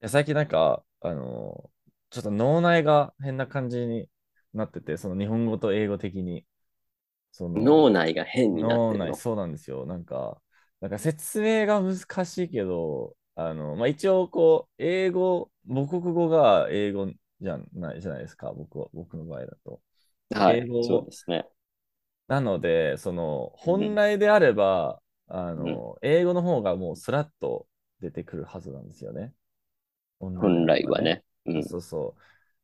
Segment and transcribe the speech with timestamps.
[0.00, 1.70] や最近なんか、あの、
[2.10, 4.08] ちょっと脳内が変な感じに
[4.52, 6.46] なってて、その日本語と英語的に。
[7.32, 9.86] その脳内が変になってる内、そうなんですよ。
[9.86, 10.40] なんか、
[10.80, 17.08] なんか説明が難しいけど、あの、まあ、一応こう、英語、母国語が英語
[17.40, 19.82] じゃないじゃないですか、僕は、僕の場合だと。
[20.30, 21.46] 英はい、そう語ですね。
[22.28, 27.66] なので、その、本うん、来であれば、あうん、の、英語の方がもうスラッと
[28.00, 29.34] 出てくるはずなんですよね。
[30.20, 31.24] 本来はね。
[31.46, 32.22] うそうん、そうそう。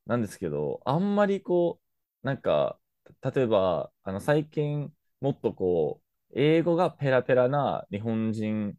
[0.09, 1.81] なんですけど、あんまりこ
[2.25, 2.79] う、なんか、
[3.23, 8.77] 例えば、あの、最近、もっとこう、英語がペラペラな日本人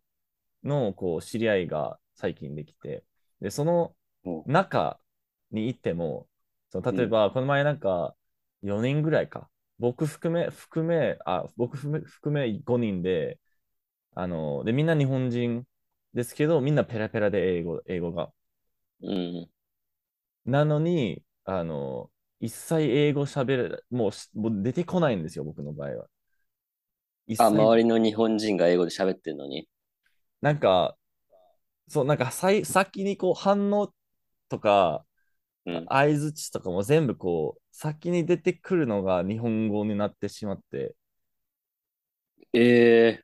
[0.64, 3.06] の、こう、知り合いが最近できて、
[3.42, 5.00] で、そのうん、中
[5.52, 6.30] に行っても、
[6.72, 8.16] そのうん、例えば、この前なんか、
[8.62, 9.50] 4人ぐらいか。
[9.80, 13.40] 僕含め、含め、あ、僕含め、含め5人で、
[14.16, 15.66] あの、で、みんな日本人
[16.14, 18.34] ですけど、みんなペラペラで英語、英語が。
[19.02, 19.50] うん。
[20.46, 26.10] なのに、あの、一切英語喋れ、もうし、もう出てこないんですよ、僕の場合は。
[27.28, 29.68] 一あ、周切、りの日本人が英語で喋ってるのに？
[30.42, 30.98] なんか、
[31.90, 33.94] そう、なんかさい、先にこう反応
[34.50, 35.06] とか、
[35.66, 35.90] うん。
[35.90, 40.96] 相づちとかも全部こう、先に出てくるのが日本語になってしまって、
[42.54, 43.24] え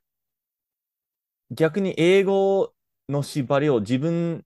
[1.50, 2.74] 逆に英語
[3.08, 4.44] の縛りを自分、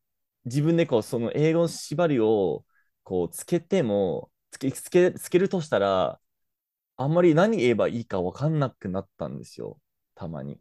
[0.48, 2.64] 自分でこう、その英語の縛りを
[3.04, 6.20] こうつけても、つけ、つけ、つけるとしたら、
[6.96, 9.80] あんまり何言えばいいか分かんなくなったんですよ、
[10.14, 10.60] たまに。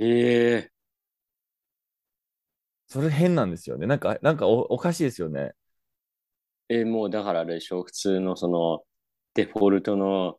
[0.00, 0.72] ええ
[2.86, 3.86] それ変なんですよね。
[3.86, 5.54] なんか、なんかお、おかしいですよね。
[6.68, 8.84] えーもうだからあれでしょ、普通のその
[9.34, 10.38] デフォルトの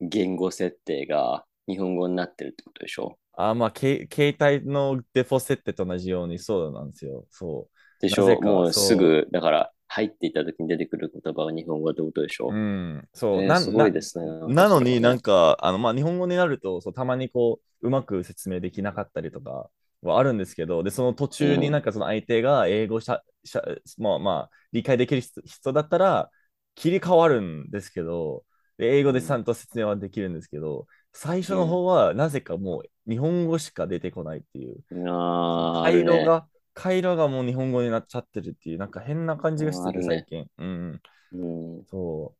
[0.00, 3.18] 言語設定が日本語になってるってことでしょ？
[3.36, 7.26] あ、まあ、け携帯のデフォ設定と同じようにそうなんですよ。
[7.30, 7.74] そう。
[8.00, 8.40] なでしょ？
[8.40, 12.54] もうすそぐ、だから入っていった時に出てくる言葉は日本語ってことでしう。
[12.54, 12.60] うょ
[12.98, 13.42] ん、そう。
[13.42, 14.26] えすごいな、ですね。
[14.46, 15.20] なのになん。
[15.20, 19.70] か、あの、まあ、日本語になると、そう、たまにこう、うまく説明できなかったりとか
[20.02, 21.82] はあるんですけど、で、その途中になんうん。
[21.82, 23.62] かその相手が英語しゃ、しゃ、
[23.98, 26.30] まあまあ、理解できる人人だったら、
[26.74, 28.44] 切り替わるんですけど、
[28.78, 29.38] で英語でちゃうん。
[29.38, 31.68] んと説明はできるんですけど、最初のうん。
[31.68, 34.84] 方はなぜかもう日本語しか出てこないっていう。
[34.92, 36.04] あー、あ回。
[36.04, 40.02] 路が、回路がもう日本語になっちゃってるっていう、なんか変な感あじがしてるね。
[40.02, 40.50] 最近。
[40.58, 41.02] うん。
[41.32, 41.86] うん。
[41.86, 42.36] そ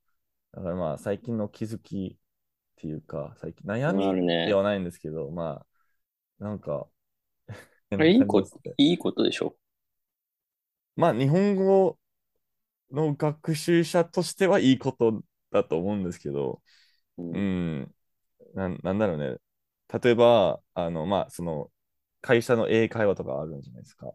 [0.54, 0.56] う。
[0.56, 4.18] だからまあ、最近の気づきっていうか、最近悩あみ。
[4.44, 5.66] ではないんですけど、ま
[6.41, 6.88] あ、なんか、
[7.98, 8.76] いいこ、感じですね。
[8.76, 9.56] いいことでしょ？
[10.96, 11.98] まあ、日本語
[12.92, 16.62] の学習者としてはいいことだと思うんですけど、
[17.18, 17.96] ううん。
[18.54, 19.38] ん、なん、なんだろうね。
[20.03, 21.70] 例えば、あの、まあ、その、
[22.20, 24.12] 会社の英会話とかあるんじゃないですか。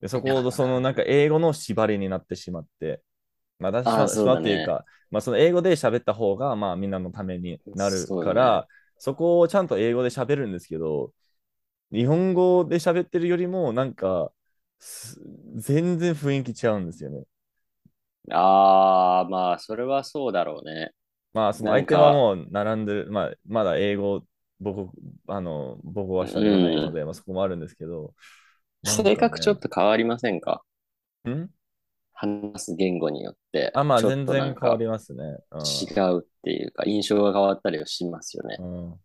[0.00, 3.02] で、そこを、その、なんか英語の縛りになってしまって、
[3.58, 4.34] まあ、出しま。
[4.36, 8.14] っていうか、まあ、その英語で喋った方が、まあ、みんなのためになる。
[8.20, 11.14] から、そこをちゃんと英語で喋るんですけど、
[11.92, 14.32] 日本語で喋ってるよりも、なんか、
[14.80, 15.20] す
[15.56, 17.24] 全然雰囲気違うんですよね。
[18.30, 20.92] ああ、まあ、それはそうだろうね。
[21.32, 24.26] まあ、その相手はもう並んでる、まあ、まだ英語、
[24.62, 24.90] 母国、
[25.28, 26.92] あの、母語はう喋らないのん。
[26.92, 28.14] で、まあ、そこもあるんですけど、
[28.82, 30.62] なん性格ちょっと変わりませんか？
[31.28, 31.48] ん？
[32.14, 35.38] 話す言語によって、あ、まあ、全然変わりますね。
[35.50, 36.02] う違ん。
[36.10, 38.58] うっていうか、印象が変わったりはしますよね。
[38.58, 39.00] うん。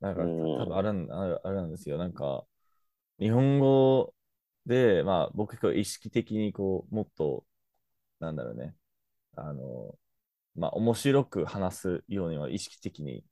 [0.00, 0.82] なんうか、た多分あん。
[0.82, 1.98] るん、ある、あれなんですよ。
[1.98, 2.46] なんか、
[3.20, 4.14] 日本語
[4.66, 7.46] で、まあ、僕、意識的に、こう、もっと、
[8.20, 8.76] なんだろうね、
[9.36, 9.98] あの、
[10.54, 13.24] まあ、面白く話すようには意識的に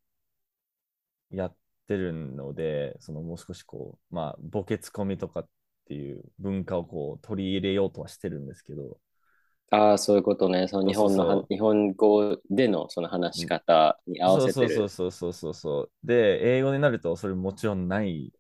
[1.31, 1.57] やっ
[1.87, 5.49] てるので、そのもう少しこう、まあ、ボケツッコミとかっ
[5.87, 8.99] ていう文化をこう取り入れようとはしてるんですけど、
[9.71, 10.67] ああ、そういうことね。
[10.69, 14.89] その日本のは、そ日本語でのその話しう、方に合わそうそうそう。
[14.89, 15.93] そうそうそうそう。
[16.07, 18.33] で、英語になるとそれもちろんない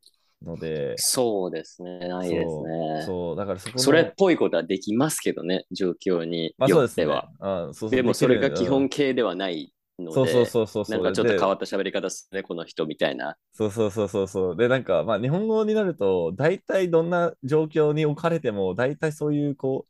[0.43, 2.09] ので、そうですね。
[2.09, 2.71] ないですね。
[2.95, 5.67] そう、だからそこそれっの、ぽいことはできますけどね。
[5.73, 7.31] 状況にまあよそうですね、っては。
[7.41, 13.37] あ、そうそう、でもそれが基本うん、形ではないのそうそうで、そうそうそう、なんかちょっと変で、わった喋り方するね、この人みたいな。
[13.53, 19.87] そうそうそうそうそう、で、なんか、まあ日本語になると、大体どんな状況に置かれても、大体そういうこ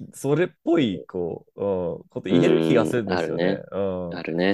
[0.00, 3.44] う、それっぽい、こう、うん、ことう言える気がすん、るんですよね。
[3.46, 3.64] あるね。
[3.72, 3.78] う
[4.16, 4.18] ん。
[4.18, 4.52] あるね。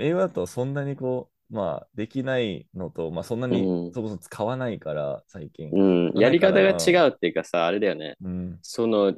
[0.00, 3.92] 英語だとそんなにこう、まあ、できないのと、まあ、そんなうにん。
[3.92, 5.70] そこそこ使わないから、最近。
[5.70, 6.12] うん。
[6.18, 8.16] やり方が違うっていうかさ、あれだよね。
[8.22, 9.14] うん、その、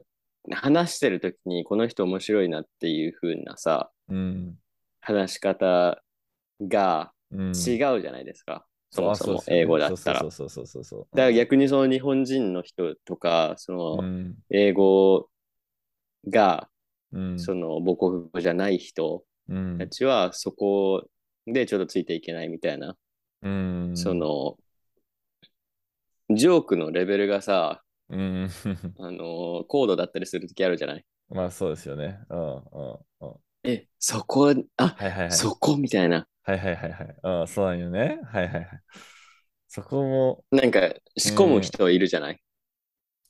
[0.51, 4.59] 話してる時にこの人面白いなっていう風なさ、うん、
[5.01, 6.03] 話し方
[6.61, 8.65] がうん、違うじゃないですか。
[8.91, 10.21] そもそも英語だったら。
[10.21, 11.17] そうそうそうそうそうそう。
[11.17, 14.35] だから逆にその日本人の人とか、そのうん。
[14.51, 15.29] 英語
[16.29, 16.69] が
[17.13, 17.39] うん。
[17.41, 21.05] その母国語じゃない人うんたちはそこ
[21.47, 22.97] でちょっとついていけないみたいな、
[23.43, 23.97] うん。
[23.97, 24.57] その、
[26.31, 28.51] ジョークのレベルがさ、うん。
[28.99, 31.05] あの、高度だったりするときあるじゃない？
[31.29, 32.21] まあそうですよね。
[32.31, 32.59] うんうん
[33.21, 33.35] うん。
[33.65, 35.31] え、そこ、あ、はいはいはい。
[35.33, 36.27] そこみたいな。
[36.43, 37.17] はいはいはいはい。
[37.41, 38.21] うん、そうなんよね。
[38.25, 38.69] はいはいはい。
[39.69, 40.81] そこも、なんか
[41.17, 42.41] 仕込む人いるじゃない、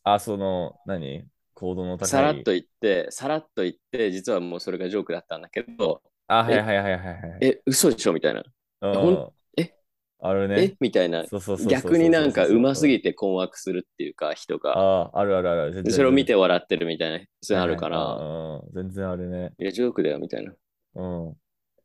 [0.02, 1.24] あ、その、何？
[1.54, 2.08] 高度の高い。
[2.08, 7.46] さらっと言って、さらっと言って、実はもうそれがジョークだったんだけど、あ、はいはいはいはいはい。
[7.46, 8.42] え、嘘でしょみたいな。
[8.80, 9.74] うんほんえ
[10.20, 10.76] あるえね。
[10.80, 11.24] みたいな。
[11.24, 13.10] そうそうそうそうそう逆になんかうますぎて。
[13.10, 14.72] て困惑するっていうか、人が。
[14.78, 15.72] ああ、あるあるある。
[15.72, 19.54] 全然でそれを見て笑ってるみたいな、そういうのあるかはいら、はいうん全然あるね。
[19.58, 20.54] いや、ジョークだよみたいな。
[20.94, 21.40] うん。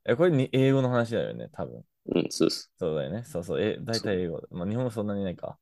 [0.05, 1.85] え、これに英語の話だよね、多分。
[2.15, 2.71] うん、そうっす。
[2.79, 3.23] そうだよね。
[3.25, 3.61] そうそう。
[3.61, 4.41] え、大体英語。
[4.51, 5.59] まあ、日本語そんなにないか。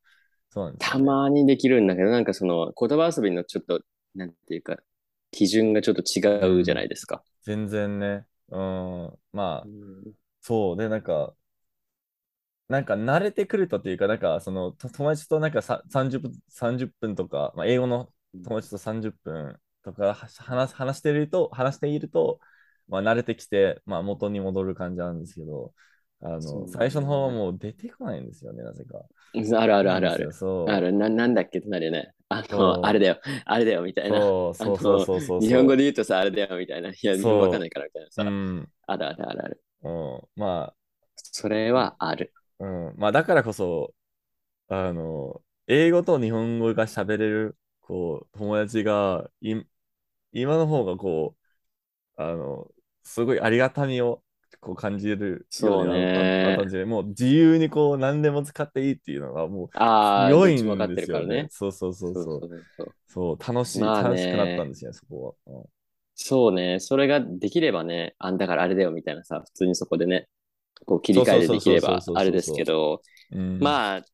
[0.50, 3.80] そうなんですたよね、まにできるんだけど、なんかその言葉遊びのちょっと、
[4.14, 4.76] なんていうか、
[5.30, 7.22] 基準がちょっと違うじゃないですか。
[7.42, 8.26] 全然ね。
[8.48, 9.18] うん。
[9.32, 10.76] まあう、んそう。
[10.76, 11.36] で、なんか、
[12.68, 18.12] なんか慣れてくるとっていうか、なんか、その、と友達となんかさ30分、30分とか、まあ、英語の
[18.42, 22.40] 友達と30分とかは話話してると、話していると、
[22.88, 25.74] まあ、慣れてきて、まあ、元に戻る感じなんですけど、
[26.20, 29.04] あの、そうなんだ最初の方はもう出てこないんですよね、なぜか。
[29.34, 30.32] あるあるあるある。
[30.32, 30.68] そう。
[30.70, 32.12] あるな、なんだっけってなるよね。
[32.28, 34.20] あの、あれだよ、あれだよみたいな。
[34.52, 35.40] そうそうそうそうそう。
[35.42, 36.90] 日本語で言うとさ、あれだよみたいな。
[36.90, 38.24] いや、わかんないからみたいなさ。
[38.24, 38.72] うん。
[38.86, 39.62] あるあるあるある。
[39.82, 40.28] うん。
[40.36, 40.74] ま
[41.16, 42.32] それはある。
[42.58, 42.96] あ、うん。
[42.98, 43.94] まあ、だからこそ、
[44.68, 49.56] あの、英語と日本語が喋れる、こう、友達が、い、
[50.32, 51.36] 今の方がこ
[52.18, 52.70] う、あの、
[53.04, 54.22] すごいありがたみを、
[54.60, 56.42] こう感じるようになったそうね。
[56.44, 61.46] なったんで、もう自由にこう何でも使っていいっていうのがもうああ、強いんですよね。
[61.50, 62.94] そうそうそうそう。
[63.06, 65.64] そう楽しい、楽しくなったんですよ、そこは。
[66.20, 70.28] そうね、それができればね、あだからあれだよみたいなさ、普通にそこでね、
[70.84, 73.02] こう切り替えでできればあれですけど、
[73.32, 74.04] うん、まあ、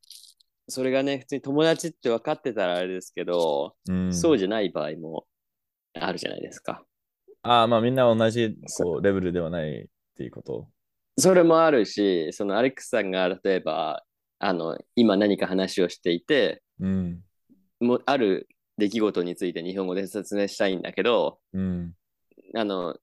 [0.67, 5.25] それがね、普通に友達って分かってたらあれですけど、うん、そうじゃない場合も
[5.99, 6.85] あるじゃないですか。
[7.41, 10.67] ああ、まあみんな同じこうレベルではないっていうこと？
[11.17, 14.03] それもあるし、そのアレックスさんが例えば、
[14.39, 17.21] あの、今何か話をしていて、うん。
[17.81, 18.47] もうある
[18.77, 21.93] 出来事について日本語で説明したいんだけど、うん。
[22.53, 22.95] あの、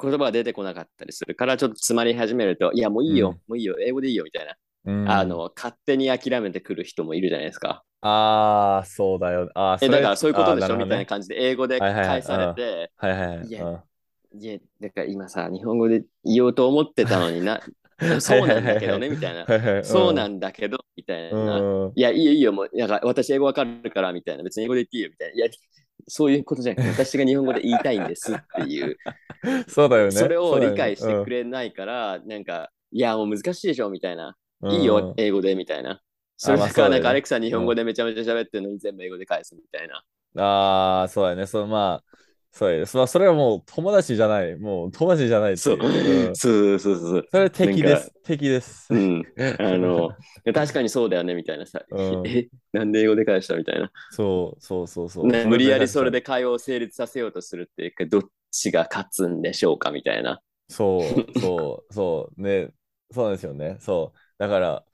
[0.00, 4.56] 言葉が出てこなかったりするから、ちょっと詰まり始めると、いや、もういいよ、うんもういいよ、英語でいいよ、みたいな。
[4.86, 7.84] うん、あの、勝手に諦めてくる人もいるじゃないですか。
[8.02, 9.50] ああ、そうだよ。
[9.54, 13.46] ああ、え、れだからそういうことでしょ、ねみたいな感じで、英語ではいはいはい返されて、はいはいはい。
[13.46, 13.80] いやうん
[14.36, 17.60] いや、だから今さ、日本語で言おうと思ってたのにな、
[18.20, 19.48] そうなんだけどね、みたいな。
[19.80, 21.64] そうなんんだけど、みたいな。
[21.86, 24.42] うんいや、いいよいいよ、もう、なんか私英語わかるから、みたいな。
[24.42, 25.34] 別に英語で言っていいよ、みたいな。
[25.34, 25.46] いや、
[26.08, 28.96] そういうことじゃなくて、 私が日本語で言いたいんですっていう、
[29.68, 30.12] そうだよね。
[30.12, 31.44] それを理解してくれ。
[31.44, 34.36] れないから、なんか、いや、もう難しいでしょ、みたいな。
[34.62, 36.02] うんいいよ、英語で、みたいな。
[36.36, 40.04] それから、なんか、アレクサ日本語でめちゃめちゃ喋ってるのに全部英語で返すみたいな。
[40.36, 41.46] ああ、そうだよね。
[41.46, 42.04] そう、まあ、
[42.54, 44.56] そうだよねそそれはもう友達じゃない。
[44.56, 45.76] もう友達じゃないそう
[46.30, 46.32] う。
[46.32, 47.28] んそうそうそう。
[47.30, 48.14] それ敵です。
[48.22, 48.90] 敵です。
[48.90, 49.28] うん。
[49.58, 50.16] あの、
[50.54, 51.84] 確かにそうだよね、みたいなさ。
[51.90, 53.90] うんえ、なんで英語で返したみたいな。
[54.08, 55.28] そうそうそうそう。
[55.28, 60.40] ね、無理やりそれで会話を成立させようとするっていうか、どっちが勝つんでしょうかみたいな。
[60.68, 62.72] そう、そう、そう、ね、
[63.12, 63.78] そうなんですよね。
[63.80, 64.18] そう。
[64.38, 64.86] だから、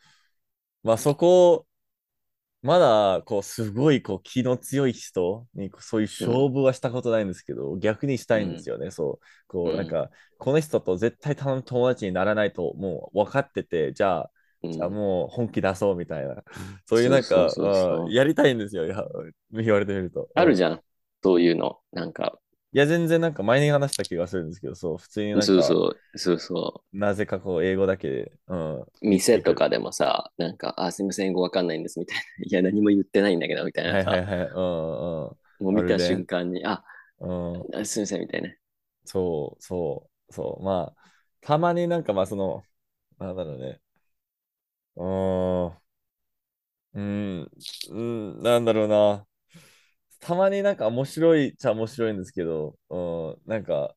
[0.83, 1.69] まあそこ、
[2.63, 8.91] まだ、こう、すごい、こう、気の強い人に、そういう勝負はしたことないんですけど、逆にしたいんですよね。
[8.91, 9.27] そう。
[9.47, 14.31] こう、うんなんか、この人と絶対友達にならないと、もう分かってて、じゃあ、
[14.63, 16.37] うんじゃあもう本気出そうみたいな。
[16.85, 17.49] そういうなんか、
[18.11, 18.85] やりたいんですよ。
[18.87, 19.03] や
[19.53, 20.29] 言われてみると。
[20.35, 20.81] あるじゃん。
[21.23, 21.79] そういうの。
[21.93, 22.39] なんか、
[22.73, 28.85] いや、全然なんか前に話した気がするんですけど、そう、普通になんか、そうそう、そうそなぜかこう、英語だけで、うん。
[29.03, 29.07] う。
[29.09, 32.23] 店とかでもさ、なんか、あ、すみません、英語わかんないんですみたいな。
[32.47, 34.07] いや、何も言ってないんだけど、みたいはないさ。
[34.07, 34.49] はいはい。
[34.49, 36.83] うんもう見た瞬間に、あ、
[37.21, 37.27] う
[37.61, 37.71] ん。
[37.87, 38.51] すみません、みたいな。
[39.05, 40.63] そうそうそう。
[40.65, 42.67] まあ、たまになんかまあその、
[43.19, 43.81] なんだろうね。
[44.97, 45.81] うーん。
[46.95, 47.51] うん。
[47.91, 47.95] う
[48.41, 49.27] ん、なんだろうな。
[50.21, 53.95] たまになんか面白いっちゃ面白いんですけど、うん、なんか、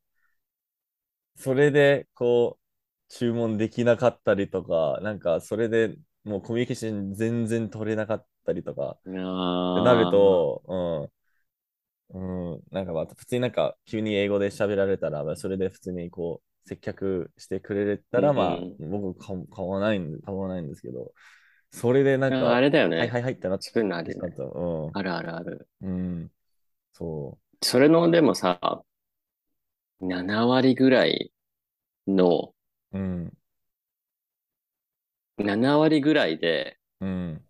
[1.35, 2.63] それでこう、
[3.09, 11.11] 注文できなかったりとか、なんかそれでもうコミュニケーション全然取れなかったりとか、ななる、と、
[12.11, 21.13] うん、うん、なんかまた普通になんか急に英語で喋られたら、まあそれで普通にこう接客してくれたら、うんまあ僕か構わないん、構わないんですけど、
[21.73, 22.97] それでなんあか、あれだよね。
[22.97, 24.35] はいはいはいってなってそうあるよね。
[24.35, 24.99] しまった。
[24.99, 25.67] あるあるある。
[25.81, 25.89] うん。
[25.89, 25.93] う
[26.25, 26.31] ん。
[26.93, 28.59] そそれの、でもさ、
[29.99, 31.33] 7割ぐらい
[32.07, 32.53] の、
[32.91, 32.97] う。
[32.97, 33.37] うん。
[35.37, 37.47] 7割ぐらいで、うん。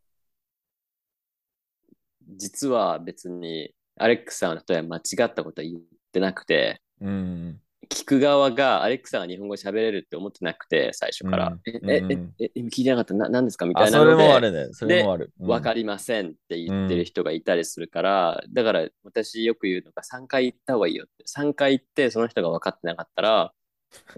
[2.27, 7.61] 実は別に、アレックさんは例えば間違ったことは言ってなくて、うん。
[7.93, 11.47] 聞く側がアレックさんが日本語喋れるって思ってなくて、最初から。
[11.49, 13.13] うんえ、え、うんえ、え、聞いてなかった？
[13.13, 13.65] な、何ですか？
[13.65, 14.73] みたいなので、もあるね。
[14.73, 15.31] それもある。
[15.39, 15.81] わかり。
[15.81, 21.25] りませんって言ってる人がいたりするから、だから私よく言うのが3回行った方がいいよって。
[21.25, 23.53] 3回行ってその人が分かってなかったら、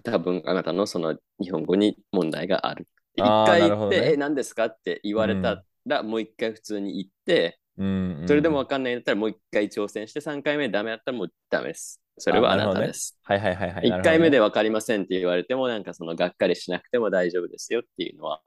[0.04, 2.88] 多分あなたのその日本語に問題がある。
[3.20, 4.66] あー1回行って、ねえ、何ですか？
[4.66, 8.24] って言われたら、もう1回普通に行って、うん。
[8.28, 12.02] それでも分かんないんだったらもう1回挑戦して3回目ダメだったらもうダメです。
[12.18, 13.18] それはああなたです。
[13.24, 13.88] はいはいはいはい。
[13.88, 14.38] 1回目で。
[14.38, 18.42] で分かりませんって言われても、なんかそのがっかりしなくても大丈夫ですよっていうのは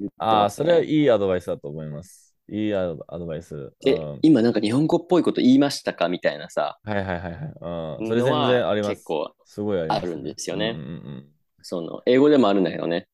[0.00, 2.34] 言ってああ、それはいいアドバイスだと思います。
[2.48, 3.72] いいアドアドバイス。
[3.86, 7.98] えうん、今なんか日本語っぽいこと言いましたかみたいなさ、はいはいはいはい。
[7.98, 8.06] うん。
[8.08, 9.00] それ全然あります。
[9.00, 13.08] 結構すごいあります、あるんですよねうんうんうんその英語でもあるんだけどね。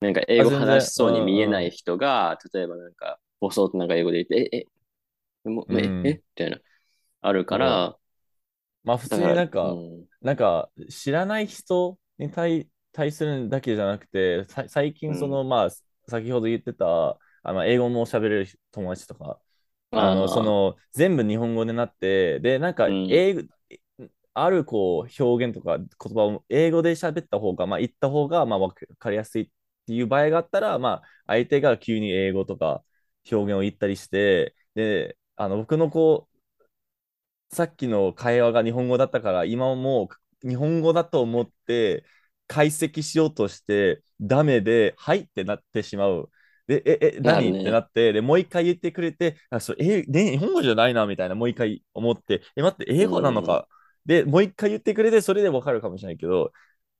[0.00, 4.66] なんか英語話しそうに見えない人が、例えばなんか、ボソッとなんか英語で言って、え、
[5.46, 6.58] え、もうえ、うんえみたいな、
[7.22, 7.98] あるから、
[8.84, 10.06] まあ普通になんか、うん。
[10.22, 15.70] なんか知らない人に対対するだけじゃなくて、さ最近その、まあ
[16.08, 19.40] 先ほど言ってた、あの英語も喋れる友達とか、
[19.92, 23.08] あのーその全部日本語になって、で、なんかうん。
[23.08, 23.42] 英語、
[24.34, 29.46] あるこう表現とか言葉を英語で喋った方が、まあ言った方がまあ分かりやすいっ
[29.86, 32.84] ていう場合があったら、まあ相手が急に英語とか
[33.30, 36.29] 表現を言ったりして、で、あの僕のこう、
[37.52, 40.08] さっきの会話が日本語だったから、今も
[40.44, 42.04] う日本語だと思って
[42.46, 46.30] 解析しようとして、ダメで、はいってなってしまう。
[46.66, 47.50] で、え、え、なるね。
[47.50, 53.66] 何ってなって、で、もう一回言ってくれて、あ、それ、え、で、日本語じゃないな、みたいな、もう一回思って、え、待って、英語なのか？
[54.06, 56.52] で、もう一回言ってくれて、それでわかるかもしれないけど、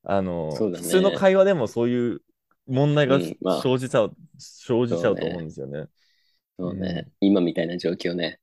[0.03, 0.77] あの、ね。
[0.77, 2.21] 普通の会話でもそういう
[2.67, 5.85] 問題が生じちゃう、生じちゃうと思うんですよね。
[6.59, 8.41] そうね、今みたいな状況ね。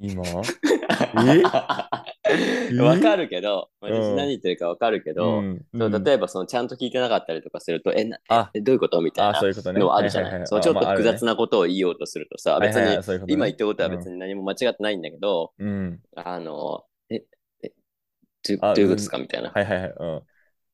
[0.00, 0.22] 今？
[2.82, 4.16] わかるけど、私うん。
[4.16, 5.66] 何言ってるかわかるけど、うん。
[5.76, 8.50] そう例えばそのちゃんと聞いてなかったりとかすると、え、なあ。
[8.54, 9.80] えどういうことみたいあ、なそういうことね。
[9.80, 10.46] のはあるじゃない？
[10.46, 16.00] ちょっとまあ複雑なことを言おうとするとさ、別に今言ったことは別に何も間違ってないんだけど、うん。
[16.16, 17.22] あの、え、
[17.62, 17.72] え、
[18.56, 19.18] どあどういうことですか？
[19.18, 19.50] みたいな。
[19.50, 19.92] はいはいはい。
[19.98, 20.22] うん。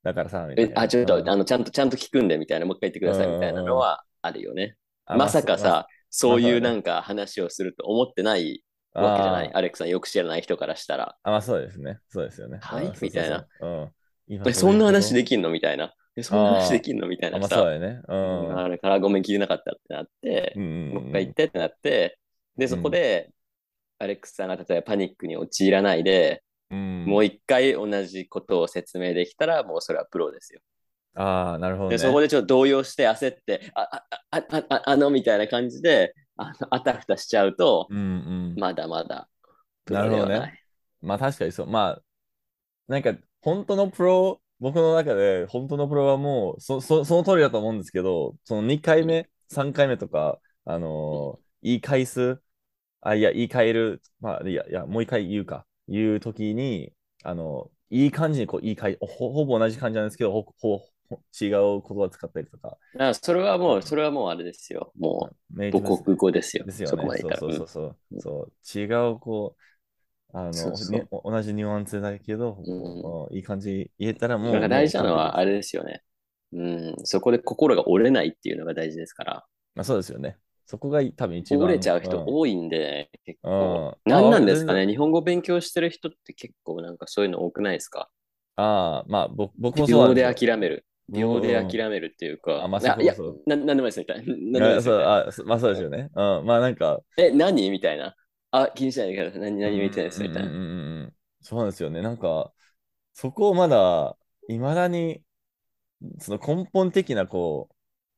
[0.05, 1.29] だからさ、あ、ちょっと、うん。
[1.29, 4.77] あの、ちゃんと、ちゃんと聞くんで、みたいな、もう一回言ってください、みたいなのはあるよね。
[5.07, 8.66] まさか、さ、そういうなんか話をすると思ってないあ
[9.03, 9.51] わけじゃない。
[9.53, 11.17] あアレックさんよく知らない人からしたら。
[11.23, 11.99] あ、まあそうですね。
[12.09, 12.59] そうですよね。
[12.63, 12.93] はい？
[13.01, 13.47] みたいな。
[13.61, 13.67] う
[14.49, 14.55] ん。
[14.55, 15.51] そんな話でききんの？
[15.51, 15.95] みたいな。
[16.17, 17.07] え、そんな話できんの？
[17.07, 17.57] みたいあ、まあなさ。
[17.57, 18.01] そうだよね。
[18.09, 18.59] うん。
[18.59, 22.19] あれからごめん聞いてなかったってなってう、んうんもう一回言ってってなって、
[22.57, 23.31] で、そこで、
[23.99, 27.05] アレックスさんが例えばパニックに陥らないで、うん。
[27.07, 30.61] もう一回同じことを説明できたら、もうそれはプロですよ。
[31.15, 31.99] ああ、なるほどで、ね。
[31.99, 38.01] そこでちょっと動揺して焦って、あ、あ、あ、あ、ああの、みたいな感じで、あのあたふたしちゃうと、うんう
[38.55, 38.61] ん。
[38.61, 39.29] まだまだ、
[39.85, 40.63] プなるほどね。
[41.03, 41.67] まあ確かにそう。
[41.67, 42.03] まあ、
[42.89, 52.41] なんか本当のプロ、僕の中で本当のプロはもうそそその通りだと思うんですけど、その2回目、3回目とか、あのー言い返す、
[53.01, 56.93] あ、いや、言い換える、まあ、いや、いや、もう一回言うか、言うときに、
[57.25, 60.87] あの、いい感じにこう言い換え、ほほぼ同じ感じなんですけど、ほほほ
[61.41, 64.93] 違う言葉使ったりとか、だからそれはもう、それはもうあれですよ。
[64.99, 66.65] もう、母国語ですよ。
[66.65, 66.91] ですよね。
[66.91, 67.41] そこまでいったら。
[67.41, 68.79] そうそうそううんそう。
[68.79, 72.59] 違う、こう、あのそうそうね同じニュアンスだけど、
[73.31, 74.53] ういい感じ言えたらもう。
[74.53, 75.53] なんか大事なのはあれ。
[75.53, 76.03] れですよね。
[76.53, 79.47] うん、そこで心が折れないっていうのが大事ですから。
[79.75, 80.39] まあ、そうですよね。
[80.67, 81.65] そこが多分一番。
[81.67, 83.95] 折れちゃう人ん多いんで、結構。
[84.05, 84.87] うん何なんですかね？
[84.87, 88.09] 日本語勉強してる人って結構なんかそういうの多くないですか？
[88.57, 90.87] ああ、まあ僕僕もそうな秒で諦める。
[91.09, 92.65] 秒で諦めるっていうか。
[92.65, 94.25] あまあいやいやそうそう、ななんでもないですみたいな。
[94.27, 96.11] なんでもないですみたいなあそまあそうですよね。
[96.15, 97.01] うん、まあなんか。
[97.17, 98.15] え、何みたいな。
[98.51, 99.41] あ、気にしないでください。
[99.41, 100.49] 何、何見てないですみたいな。
[100.49, 102.03] うんうんうんうんそうなんですよね。
[102.03, 102.53] なんか、
[103.15, 105.23] そこをまだ、いまだに、
[106.21, 107.71] その根本的なこ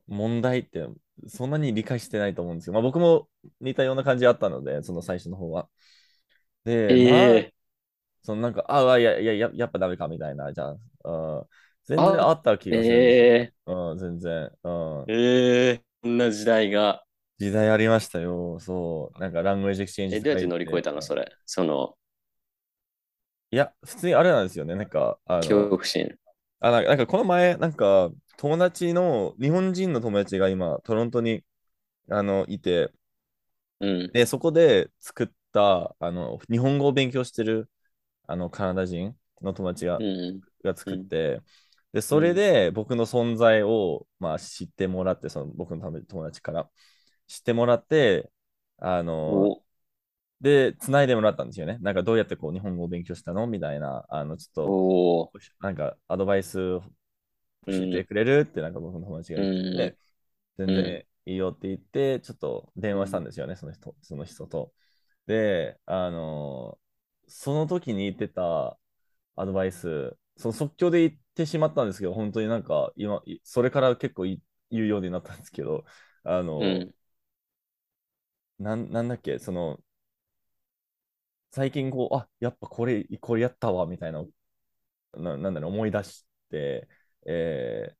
[0.08, 0.86] う、問題って、
[1.28, 2.74] そんなに理解してないと思うんですよ。
[2.74, 3.28] まあ僕も
[3.60, 5.68] 似たような感じあったので、その最初の方は。
[6.64, 7.52] で、えまあえ
[8.22, 10.72] そのなんか、ああ、いやいや、ややっぱダメかみたいな、じゃあ、
[11.04, 11.48] うん、
[11.88, 13.18] 全然あった気がする。
[13.48, 15.08] えうん、全然、うん。
[15.08, 17.04] えええこんな時代が。
[17.38, 18.58] 時代ありましたよ。
[18.60, 19.20] そう。
[19.20, 21.32] なんか、 language exchange え、どうやって乗り越えたのそれ？
[21.46, 21.96] その、
[23.50, 24.74] いや、普通にあれなんですよね。
[24.74, 26.16] なんか、あ恐の、怖心。
[26.60, 31.44] あなんかなんかこの前、なんか、友達の、日本人の友達が今、トロントに
[32.10, 32.92] あのいて、
[33.80, 34.12] うん。
[34.12, 37.70] で、そこで作った、あの、日本語を勉強してる、
[38.26, 40.40] あの、カナダ人の友達が,、うん。
[40.64, 41.42] が作って、
[41.98, 46.70] で、それで僕の存在を、まあ、知ってもらって、その僕の友友達から。
[47.26, 48.30] 知ってもらって、
[48.78, 49.62] あの、お。
[50.40, 51.78] で、繋いでもらったんですよね。
[51.80, 53.48] なんかどうやってこう日本語を勉強したの？
[53.48, 56.82] みたいな、あの、ちょっと、なんかアドバイス教
[57.66, 58.46] えてくれる？
[58.48, 59.96] ってなんか僕の友達が言ってて、
[60.56, 64.72] 全然いいよって言って、ちょっと電話したんですよね、その人その人と。
[65.26, 66.78] で、あの
[67.26, 68.78] その時に言ってた
[69.36, 75.84] アドバイス、その即興で言ってしまったんですけど、本当になんか今、いそれから結構い言うようになったんですけど、
[76.24, 76.94] あの、うん。
[78.60, 79.80] なんなんだっけ、その、
[81.50, 84.24] 最近こう、あ、やっぱこれ、これやったわ、みたいな、
[85.14, 86.88] ななんだろう、思い出して、
[87.26, 87.94] え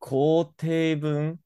[0.00, 1.38] ー、肯定文っ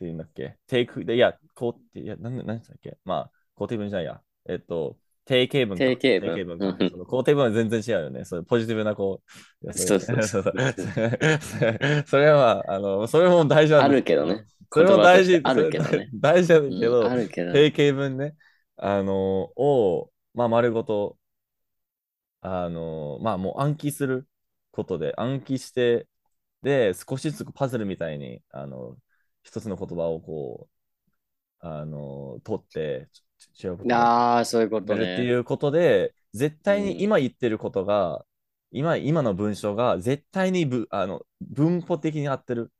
[0.00, 0.58] ていうんだっけ？
[0.68, 2.98] 定句で、いや、肯定、いや、なんなんだっけ？
[3.04, 4.22] まあ、肯定文じゃないや。
[4.46, 5.84] えっと、定型文か。
[5.84, 8.24] 定型文定型文かうんその肯定文は全然違うよね。
[8.24, 9.22] そういうポジティブな、こ
[9.64, 9.72] う。
[9.72, 10.44] そうそうそう
[12.06, 14.44] それは、あの、それも大事なんあるけどね。
[14.70, 16.10] それも大事あるけどね。
[16.14, 17.52] 大事だけうどん、あるけど。
[17.52, 18.36] 定型文ね、
[18.76, 19.14] あの、
[19.56, 21.16] を、まあ、丸ごと、
[22.40, 24.28] あの、まあ、もう暗記する
[24.72, 26.06] ことで、暗記して、
[26.62, 28.96] で、少しずつパズルみたいに、あの、
[29.42, 30.68] 一つの言葉をこ
[31.62, 33.08] う、あの、取って、
[33.52, 35.36] ち違うことをああ、そういうことやるっていね。
[35.36, 38.26] うことで、絶対うんに今言ってることが、
[38.72, 42.72] 今、今の文章が絶対にぶあの文法的に合ってる。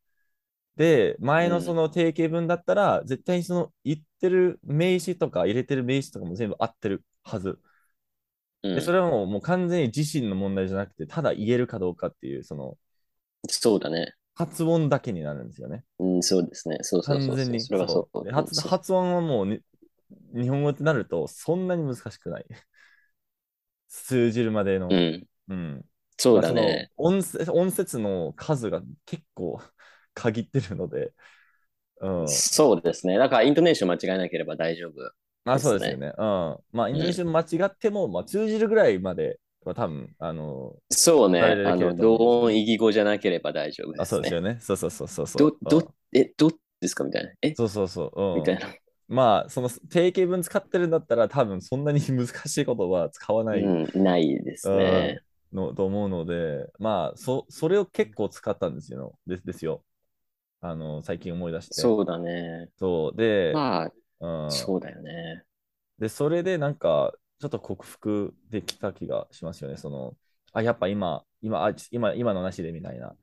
[0.77, 7.61] で、前のうんその定型文だったら、絶対にその言ってる名詞とか入れてる名詞とかも全部合ってるはず。
[8.63, 12.77] うんで、それはもうもう完全に自身の問題じゃなくて、ただ言えるかどうかっていう、その
[13.49, 14.15] そうだね。
[14.37, 15.85] 発音だけになるんですよね。
[15.99, 16.79] うん、そうですね。
[16.83, 17.37] そうそうそうそう。
[17.37, 17.69] 完全に。
[17.69, 19.61] それはそそう発発音はもうに
[20.35, 22.47] 日本語ってなると、そんなに難しくない。
[23.89, 24.89] 通じるまでの。
[24.89, 25.27] うん。
[25.49, 25.85] うん。
[26.19, 26.91] そうだまあね。
[26.97, 29.61] 音節音節の数が結構
[30.15, 31.15] 限ってるので、
[32.01, 32.27] うん。
[32.27, 33.19] そうですね。
[33.19, 34.95] だから、イントネーション間違えなければ大丈夫。
[35.45, 36.13] まあそうですよね。
[36.17, 36.59] うん。
[36.73, 41.61] まあ、インドネシア間違っても、まあ、通じるぐらいまでは多分、あの、そうね。
[41.65, 44.03] あの、同音異義語じゃなければ大丈夫ですね。
[44.03, 44.59] あ、そうですよね。
[44.61, 45.45] そうそうそうそうそう。
[45.45, 47.05] ど、うんど、え、どですか？
[47.05, 47.33] みたいな。
[47.43, 47.55] え？
[47.55, 48.21] そうそうそう。
[48.21, 48.75] うん、みたいな。
[49.09, 55.23] まあ、その定型文使ってるんだったら、多分そんなに難しい言葉は使わないうん、ないですね。
[55.53, 59.19] の、と思うので、まあ、そ、それを結構使ったんですよ。
[59.27, 59.85] ですですよ。
[60.61, 61.97] あの、最近思い出して。
[61.97, 62.71] そうだね。
[62.79, 63.17] そう。
[63.17, 63.85] で、ま
[64.21, 65.45] うんあ、そうだよね。
[65.99, 69.77] で、それでなんか、ちょっと克服できた気がしますよね。
[69.77, 70.17] その、
[70.53, 73.17] あ、やっぱ今、今、あ今、今のなしでみたいな。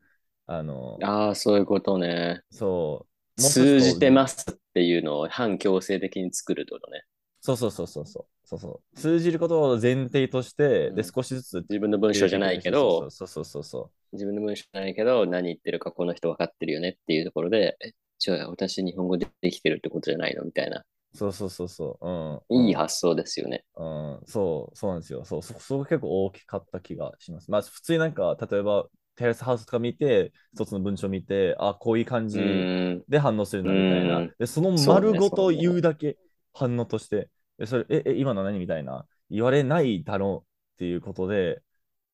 [0.47, 2.43] あの、ああ、そういうことね。
[2.51, 3.10] そう。。
[3.37, 7.03] 通じてますすっていうのを反強制的に作るってことね。
[7.41, 8.25] そうそうそうそうそう。
[8.43, 11.65] そうそう通じることを前提として、うんで、少しずつ。
[11.69, 20.79] 自分の文章じゃないけど、そうそうそうそ自分の文章じゃないけど、何言ってるかこの人分かってるよねっていうところで、え、じゃあ私日本語でできてるってことじゃないのみたいな。
[21.13, 21.17] う。
[21.17, 22.53] そうそうそうそう。
[22.53, 22.67] うん。
[22.67, 23.63] いい発想ですよね。
[23.75, 25.23] うん、そう、そうなんですよ。
[25.23, 27.49] そう、そ、そこ結構大きかった気がします。
[27.49, 28.87] まあ、普通になんか、例えば、
[29.21, 33.05] テラスハウスとか見て、一つの文章見て、あ、こういう感うじん。
[33.07, 34.25] で反応するなみたいな。
[34.25, 36.17] うんで、その丸ごと言うだけ
[36.53, 41.61] 反応として、でそれ、え、え、今の何みたいな、言われないだろうっていうことで、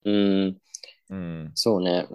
[0.06, 0.62] うん。
[1.10, 2.08] うん、そうね。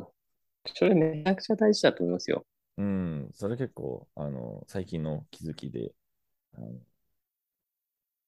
[0.74, 2.46] それめちゃくちゃ大事だと思いますよ。
[2.78, 5.94] うん、それ結構、あの、最近の気づきで、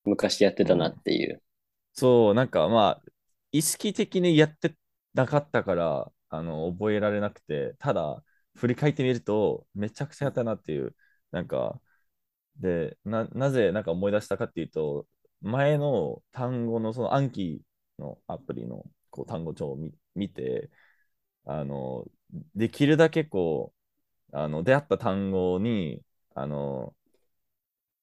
[0.07, 1.42] 昔やってたなっていう。
[1.92, 3.12] そう、なんかまあ、
[3.53, 4.74] 意識的にやって
[5.14, 10.97] なかったから、あの、覚えられなくて、ただ、振り返ってみると、めちゃくちゃやったなっていう、
[11.33, 11.81] なんか、
[12.57, 15.07] で、な、なぜなんか思い出したかっていうと、
[15.40, 17.62] 前の単語のその暗記
[17.99, 19.77] のアプリのこう単語帳を
[20.14, 20.70] 見、て、
[21.47, 22.07] あの、
[22.55, 23.75] できるだけこ
[24.33, 26.03] う、あの、出会った単語に、
[26.35, 26.97] あの、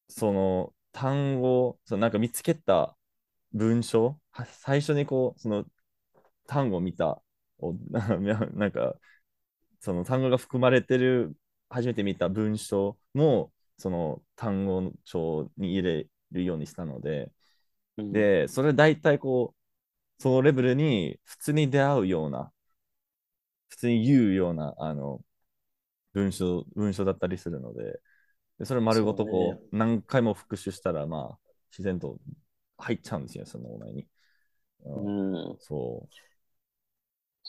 [0.10, 2.98] その単語、そのなんか見つけた
[3.54, 4.20] 文章、
[4.62, 5.65] 最初にこう、その
[6.48, 7.24] 単語を見た、
[7.62, 7.74] お
[8.54, 8.95] なんか、
[9.80, 11.36] その単語が含まれてる、
[11.69, 17.32] 初めて見た文章も、その単語帳に入れるようにしたので、
[17.97, 19.56] うん、で、それ大体こ
[20.19, 22.52] う、そのレベルに普通に出会うような、
[23.69, 25.21] 普通に言うような、あの、
[26.13, 28.00] 文章、文章だったりするので、
[28.60, 31.39] でそれ丸ごとこう、ね何回も復習したら、まあ、
[31.71, 32.19] 自然と
[32.78, 34.08] 入っちゃうんですよ、そのお前に。
[34.86, 35.58] うんうん。
[35.60, 36.31] そう。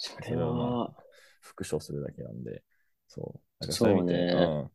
[0.02, 0.92] それは
[1.40, 2.62] 復唱するだけなんで、
[3.08, 3.40] そう。
[3.60, 4.70] なんかそうねうん。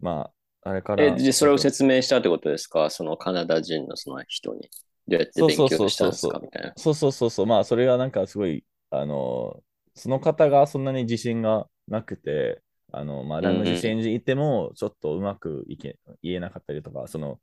[0.00, 0.30] ま
[0.62, 1.04] あ、あれから。
[1.04, 2.90] え、で、それを説明したってことですか？
[2.90, 4.68] そのカナダ人のその人に。
[5.08, 6.72] どうやって勉強したんですかみたいな。
[6.76, 9.62] そうそうそうそう、まあ、それがなんかすごい、あの、
[9.94, 12.60] その方がそんなに自信がなくて、
[12.92, 17.38] あの、まあ、ラングジチェンジ行っても、ちょっとうまくいけ言えなかったりとか、その、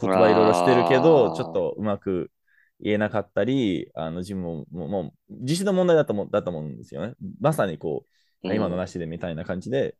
[0.00, 2.30] 言葉いろいろしてるけど、ちょっとうまく
[2.80, 7.14] 言えなかったり、あの、自分も、もう、もう自信の問題だと思だと思うんですよね。
[7.40, 8.04] まさにこ
[8.42, 9.96] う、今のなしでみたいな感じで。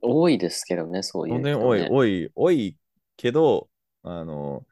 [0.00, 1.54] 多いですけどね、そういう、ね。
[1.54, 2.76] 多い、多い、多い
[3.16, 3.68] けど、
[4.02, 4.66] あの、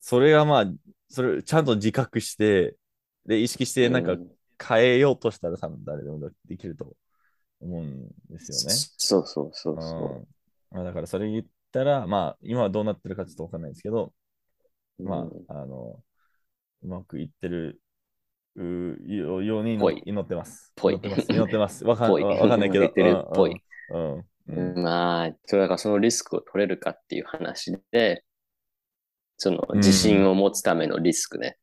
[0.00, 0.66] それがまあ、
[1.08, 2.76] それちゃんと自覚して、
[3.26, 4.16] で、意識して、なんか
[4.62, 6.96] 変えようとしたら多分誰でもできると
[7.60, 8.74] 思うんですよね。
[8.98, 10.26] そうそうそうそ
[10.72, 10.78] う。
[10.78, 14.12] うん、だからそれ言ったら、まあ、今はどうなってるかちょっとわかんないですけど、
[14.98, 16.00] まあ、あの、
[16.82, 17.80] うまくいってる
[18.56, 19.74] ように
[20.06, 20.72] 祈ってます。
[20.76, 21.00] ぽい。
[21.28, 21.84] 祈ってます。
[21.84, 22.10] わかん
[22.60, 23.30] ないけど。
[23.34, 23.60] ぽい。
[24.76, 28.24] まあ、それだからそのリスクを取れるかっていう話で、
[29.36, 31.58] その自信を持つためのリスクね。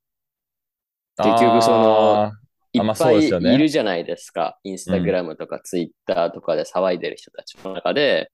[1.17, 2.32] 結局その、
[2.73, 4.60] いっぱいいるじゃないですか。
[4.63, 8.32] インスタグラムとかツイッターとかで騒いでる人たちの中で、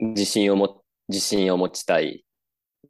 [0.00, 2.24] 自信をも自信を持ちたい。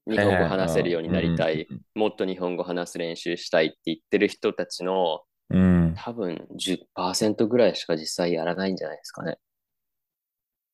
[0.06, 1.66] 日本語話せるようになりたい。
[1.94, 6.46] もっと日本語話す練習したいって言ってる人たちの、うん、多分
[6.96, 9.38] 10%ぐらいしか実際やらないんじゃないですかね。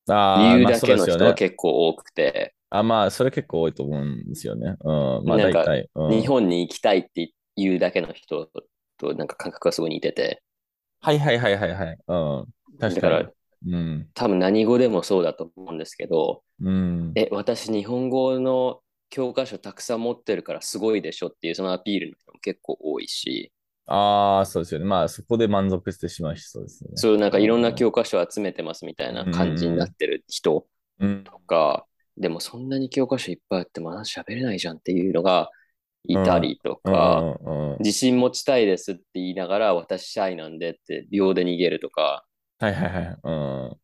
[0.06, 2.54] 理由だけの人は結構多くて。
[2.70, 4.76] あ、まあ、それ結構多いと思うんですよね。
[4.82, 5.24] うん。
[5.24, 8.50] まあ、大体、うん、日本に行きたいって言うだけの人
[8.98, 10.42] と、なんか感覚がすごい似てて。
[11.00, 11.98] はいはいはいはいはい。
[12.08, 12.46] うん。
[12.78, 13.28] 確かに。
[13.64, 18.80] うん、多分何語でもそうだと思うんですけど、うん、え、私日本語の
[19.12, 23.52] 教科書たくさん持ってるからすごいでしょっていうそのアピールの人も結構多いし。
[23.86, 24.86] ああ、そうですよね。
[24.86, 26.90] まあそこで満足してしまう人ですね。
[26.96, 30.66] そう、なんかいろんな教科書集めてますみたいな感じになってる人
[31.24, 31.84] とか、
[32.16, 35.50] でもそんなに教科書いっぱいあっても話喋れないじゃんっていうのが
[36.04, 37.22] いたりとか、
[37.80, 42.24] 自信持ちたいですって言いながら私シャイなんでって秒で逃げるとか、
[42.58, 43.18] はいはいはい。
[43.24, 43.30] う
[43.74, 43.76] ん。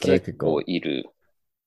[0.00, 1.04] 結構いる。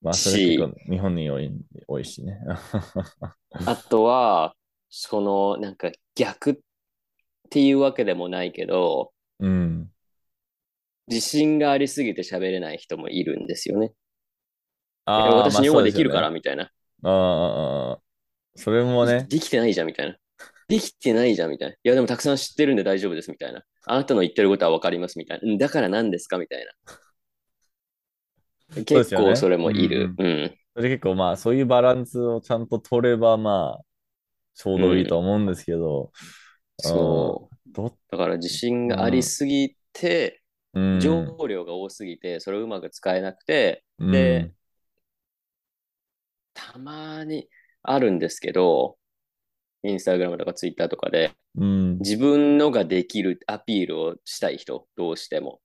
[0.00, 1.50] まあ、それ結構日本に多い
[1.88, 2.40] 多いしね。
[3.66, 4.54] あとは、
[4.88, 6.56] そのなんか逆っ
[7.50, 9.90] ていうわけでもないけど、うん、
[11.08, 13.92] 自信がありすぎて喋れない人もいるんですよね。
[15.04, 16.70] あ私日本語できるからみたいな。
[17.02, 17.98] ああ、
[18.54, 19.26] それもね。
[19.28, 20.16] できてないじゃんみたいな。
[20.68, 21.74] できてないじゃんみたいな。
[21.74, 23.62] いやでもたくさん知ってるんで大丈夫ですみたいな。
[23.86, 25.56] あなたの言ってることはわかりますみたいな。
[25.56, 26.98] だから何ですかみたいな。
[28.84, 30.14] 結構それもいる。
[30.18, 30.58] うね、うん。
[30.76, 33.84] それ結構まあそういうバランスをちゃんと取ればまあ
[34.54, 36.04] ちょうどいいと思うんですけど。
[36.04, 36.10] うん、
[36.78, 37.92] そう。
[38.10, 40.42] だから自信がありすぎて、
[40.74, 44.52] うん、情報量が多すぎて、それをうまく使えなくて、で、
[46.54, 47.48] たまに
[47.82, 48.96] あるんですけど、
[49.84, 55.60] インスタグラムとかツイッターとかで、うん、自分のができるアピールをしたい人、どうしても。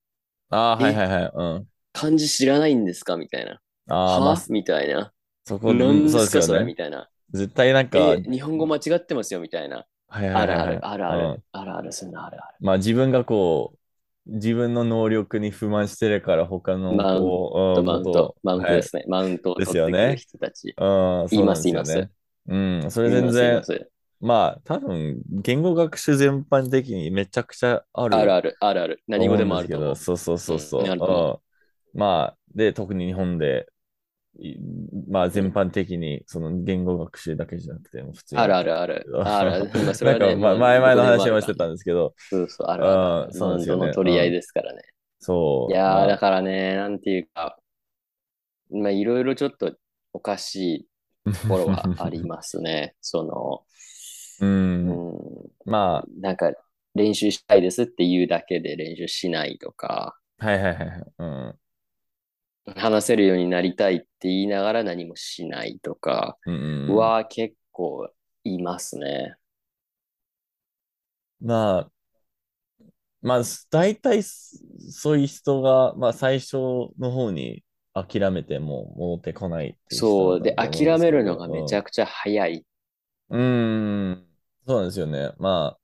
[0.49, 1.31] ああ、はいはいはい。
[1.33, 1.67] うん。
[1.93, 3.17] 漢字知らないんですか？
[3.17, 3.59] みたいな。
[3.89, 5.13] ああ、まあ、みたいな。
[5.45, 7.09] そこなんですか、それみたいな。
[7.31, 8.15] 絶対なんか。
[8.17, 9.85] 日本語間違ってますよみたいな。
[10.07, 12.55] はいはいはい、あるある、あるある、あるある、そんなあるある。
[12.61, 13.77] まあ自分がこう、
[14.25, 19.03] 自分の能力に不満してるから他のマウント、マウント、マウントですね。
[19.07, 20.69] マウントを取ってくる人たち。
[20.69, 20.73] い
[21.43, 22.09] ます、います。
[22.47, 23.61] うん、それ全然、
[24.21, 28.15] まあ多分言語学習全般的にめちゃくちゃある。
[28.15, 29.03] あるある、あるある。
[29.07, 29.95] 何語でもあるけど。
[29.95, 31.39] そうそうそうそう。
[31.93, 33.67] まあ、で、特に日本で
[35.07, 38.41] まあ全般的にその言語学習だけじゃなくて普通に。
[38.41, 39.05] あるあるある。
[39.23, 42.15] あるあそれはね、まあ、前々の話もしてたんですけど。
[42.17, 43.33] そうそう、あるある。
[43.33, 43.87] そうですよね。
[43.87, 44.81] の取り合いですからね。
[45.19, 45.71] そう。
[45.71, 47.59] いやー、だからね、なんていうか、
[48.71, 49.75] まあいろいろちょっと
[50.13, 50.87] おかし
[51.25, 52.95] いところはありますね。
[53.01, 53.63] その、
[54.41, 56.51] うん、うん、まあ、なんか
[56.95, 60.17] 練習したいですって言うだけで練習しないとか。
[60.39, 61.03] はいはいはい。
[61.19, 61.55] うん。
[62.75, 66.37] 話せるようになりたいって言いながら何もしないとか
[66.87, 68.09] は結構
[68.43, 69.35] いますね。
[71.41, 71.91] まあ、
[73.21, 76.57] まあ、大体そういう人が、まあ、最初
[76.99, 80.41] の方に諦めても戻ってこないそう。
[80.41, 82.65] で、諦めるのがめちゃくちゃ早い。
[83.29, 84.25] うん、
[84.67, 85.31] そうなんですよね。
[85.37, 85.79] まあ、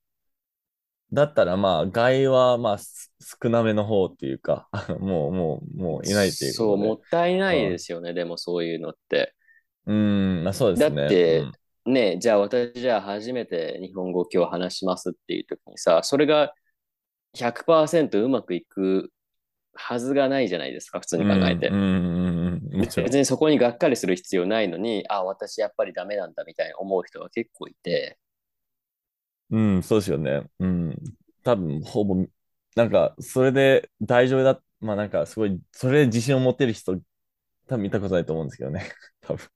[1.12, 2.78] だったらまあ、害はまあ
[3.20, 4.70] 少なめの方っていうか、
[5.00, 9.34] もう、もう、もういないっていうそう、もったいないですよね、うん、でもそういうのって。
[9.86, 10.96] うん、まあそうですね。
[10.96, 11.40] だって、
[11.86, 16.54] うん、ね、じゃあ私じゃあ初めて日本語今日話しますっていう時にさ、それが
[17.36, 19.12] 100%うまくいく
[19.74, 21.70] はずがないじゃないですか、普通に考えて。
[21.70, 23.18] うん、うん、もちろん別。
[23.18, 28.18] にそこにがっかりする必要ないのに、あ、私やっぱりダメなんだみたいに思う人が結構いて、
[29.52, 30.44] うん、そうですよね。
[30.60, 30.98] うん。
[31.44, 32.16] 多分、ほぼ、
[32.76, 37.00] なんか、それで大丈夫だ、まあなんか、すごい、それで自信を持てる人、
[37.68, 38.90] 多分見たことないと思うんですけどね。
[39.22, 39.48] 多分。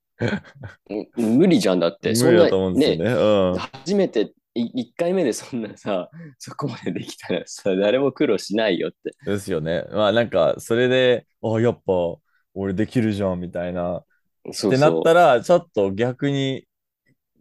[0.89, 3.13] うん無理じゃんだって、そんな無理だと思うんですよね、ね。
[3.13, 3.57] うん。
[3.57, 9.11] 初めて、い1回目でそんなさ、そこまでできたらさ、誰も苦労しないよって。
[9.25, 9.85] ですよね。
[9.91, 11.93] まあなんか、それで、あ、やっぱ、
[12.53, 13.97] 俺できるじゃん、みたいな。
[13.97, 14.03] っ
[14.43, 16.67] てなそうそうったら、ちょっと逆に、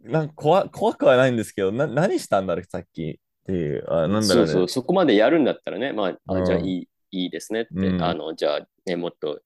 [0.03, 3.85] なんか怖怖くはないんですけど、な、何したんだろう、さっきっていう。
[3.87, 4.27] あ、なんだろうね。
[4.27, 6.45] そうそう、そこまでやるんだったらね、まあ、あうん。
[6.45, 8.03] じゃあいい、いいですねって、うん。
[8.03, 9.41] あの、じゃあね、もっと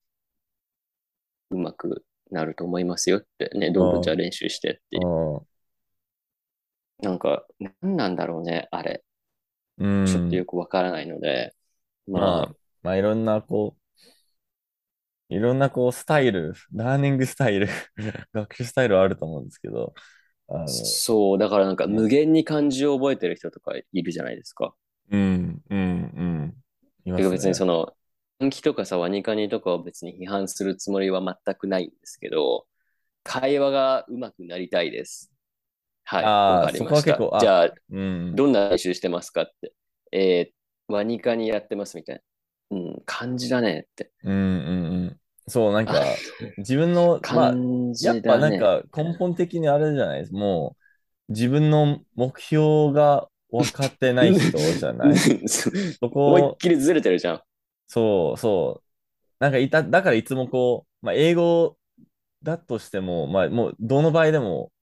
[1.50, 3.50] うまくなると思いますよって。
[3.54, 4.96] ね、どんどんじゃあ練習してって。
[4.96, 5.06] いう。
[5.06, 5.46] うん。
[7.02, 7.46] なんか、
[7.80, 9.04] 何なんだろうね、あれ。
[9.78, 10.06] うん。
[10.06, 11.54] ちょっとよくわからないので、
[12.06, 12.22] まあ。
[12.22, 13.76] まあ、、まあ、いろんな、こ
[15.30, 17.68] う、いろんな、こう、スタイル、ラーニングスタイル、
[18.32, 19.94] 学習スタイルはあると思うんですけど、
[20.66, 24.74] そう、だからなんか無限に漢字を覚えてる人とかいるじゃないですか。
[25.10, 25.78] うん、うん、
[27.06, 27.12] うん。
[27.12, 27.92] ね別にその、
[28.40, 32.66] 暗記とかさ、ワニカニとかを別に批判するつもりは全くないんですけど、
[33.24, 35.32] 会話が上手くなりたいです。
[36.04, 38.34] はい、わかりましたじゃあ、うん。
[38.34, 39.74] どんな練習してますかって。
[40.12, 42.22] えー、ワニカニやってますみたい
[42.70, 42.78] な。
[42.78, 44.10] うん、漢字だねって。
[44.24, 44.46] うん、うん、う
[45.08, 45.16] ん。
[45.48, 45.94] そう、なんか、
[46.58, 47.54] 自分の、 まあ、
[48.02, 48.38] やっぱ。
[48.38, 50.32] なんか根本的にあれじゃないです。
[50.32, 50.76] も
[51.28, 55.16] う、自分の目標が分かってない人じゃない。
[55.48, 55.70] そ
[56.10, 57.42] こ、思いっきりずれてるじゃん。
[57.86, 58.88] そうそう。
[59.38, 61.76] なんかいた、だからいつもこう、まあ、英語
[62.42, 64.72] だとしても、まあ、もうどの場合でも、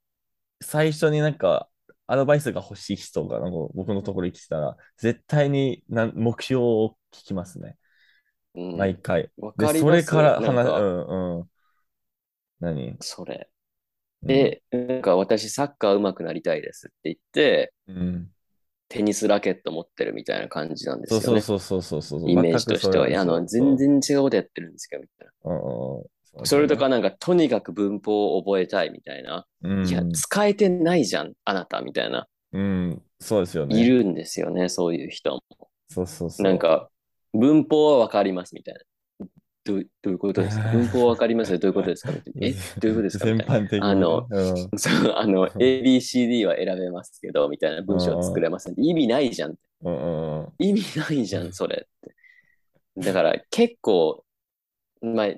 [0.60, 1.68] 最初になんか
[2.06, 7.76] アドバイスが欲しい人がなんか僕のところに来たら、絶対になん目標を聞きますね。
[8.56, 9.30] うん、毎回。
[9.38, 11.50] わで、それから話、うんうん。
[12.60, 12.96] 何？
[13.00, 13.48] それ。
[14.22, 18.30] うんで、なんか私サッカー上手くなりたいですって言って、うん。
[18.88, 21.24] テニスラケット持ってるみたいな感じなんですよね。
[21.24, 22.30] そうそうそうそうそうそう。
[22.30, 25.32] イメージとしては、いやあの、全然違うことやってるんですけど、みたい然。
[25.50, 26.04] うんうん
[26.40, 26.46] な。
[26.46, 29.46] それとかなんか、とにかく文法を覚えたいみたいな。
[29.62, 32.26] うん、いや、使えてないじゃん、あなた、みたいな。
[32.52, 33.80] うん、そうですよね。
[33.80, 35.42] いるんですよね、そういう人も。
[35.88, 36.44] そうそうそう。
[36.44, 36.90] なんか、
[37.38, 38.80] 文法はわかりますみたいな。
[39.64, 40.70] どうどういうことですか？
[40.72, 41.52] 文法はわかります？
[41.52, 42.12] よどういうことですか？
[42.40, 43.26] えどういうことですか？
[43.26, 43.46] み 全。
[43.46, 43.86] 般的にね。
[43.86, 44.42] あのう
[44.74, 48.74] んそう、あの、ABCD は選べますけど、みたいな文章は作れません。
[48.78, 49.54] 意味ないじゃん。
[49.82, 52.14] うんうんうん意味ないじゃん、それって。
[52.98, 54.24] だから結構、
[55.02, 55.28] まあ、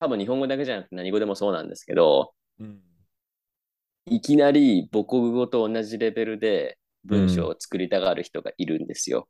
[0.00, 2.80] 多分日本語だけじゃなくて何語でもそうなんですけど、うん
[4.06, 9.28] いきなり母国語と同じレベルで文章を作りたがる人がいるんですよ。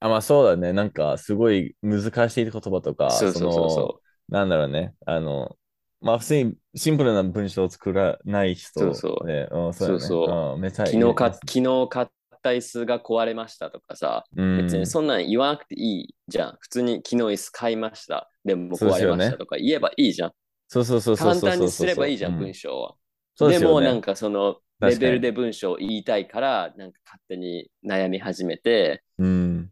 [0.00, 0.72] あ、まあそうだね。
[0.72, 4.94] なんか、すごい難しい言葉とか、そうそうそうそなんだろうね。
[5.06, 5.56] あの、
[6.00, 9.48] まあ普通にシンプルな文章を作らない人そうそうね。
[9.50, 10.00] うん、そうだね。
[10.00, 10.86] そうそうんめちゃう。
[10.86, 12.06] 昨日か、昨日買っ
[12.42, 16.56] た椅子が壊れましたとかさ、うん、別にそんなん言わなくていいじゃん。
[16.60, 18.30] 普通に昨日椅子買いました。
[18.44, 20.32] でも壊れましたとか言えばいいじゃん。
[20.68, 22.94] そうそうそうそうそうそう簡単にすればいいじゃん、う文章は。
[23.34, 29.70] そうですよねもなんかそのレベルで文章を言いたいから、なんか勝手に悩み始めて、うん。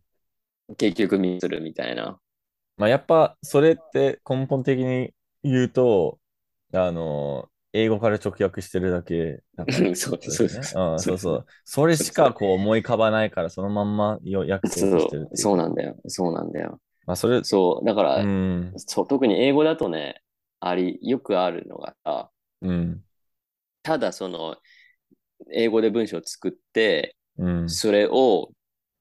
[0.76, 2.18] 結局ミスするみたいな。
[2.76, 6.18] まあやっぱ、それって根本的に言うと、
[6.72, 11.46] あの、英語から直訳してるだけだからってそうことですねそううん、そうそう。
[11.64, 15.28] それしかこう思い浮かばないから、そのまんまよ訳してるっていう。
[15.32, 15.96] うそうなんだよ。
[16.06, 16.80] そうなんだよ。
[17.06, 17.84] まあそれ、そう。
[17.84, 20.22] だから、うん、そう特に英語だとね、
[20.60, 22.30] あり、よくあるのがさ、
[22.62, 23.02] うん、
[23.82, 24.56] ただその、
[25.52, 27.68] 英語で文章を作って、うん。
[27.68, 28.50] それを、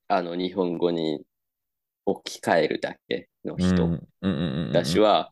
[0.07, 1.23] あの、日本語に
[2.05, 3.85] 置き換えるだけの人。
[3.85, 5.31] うんうんうんうんうん私は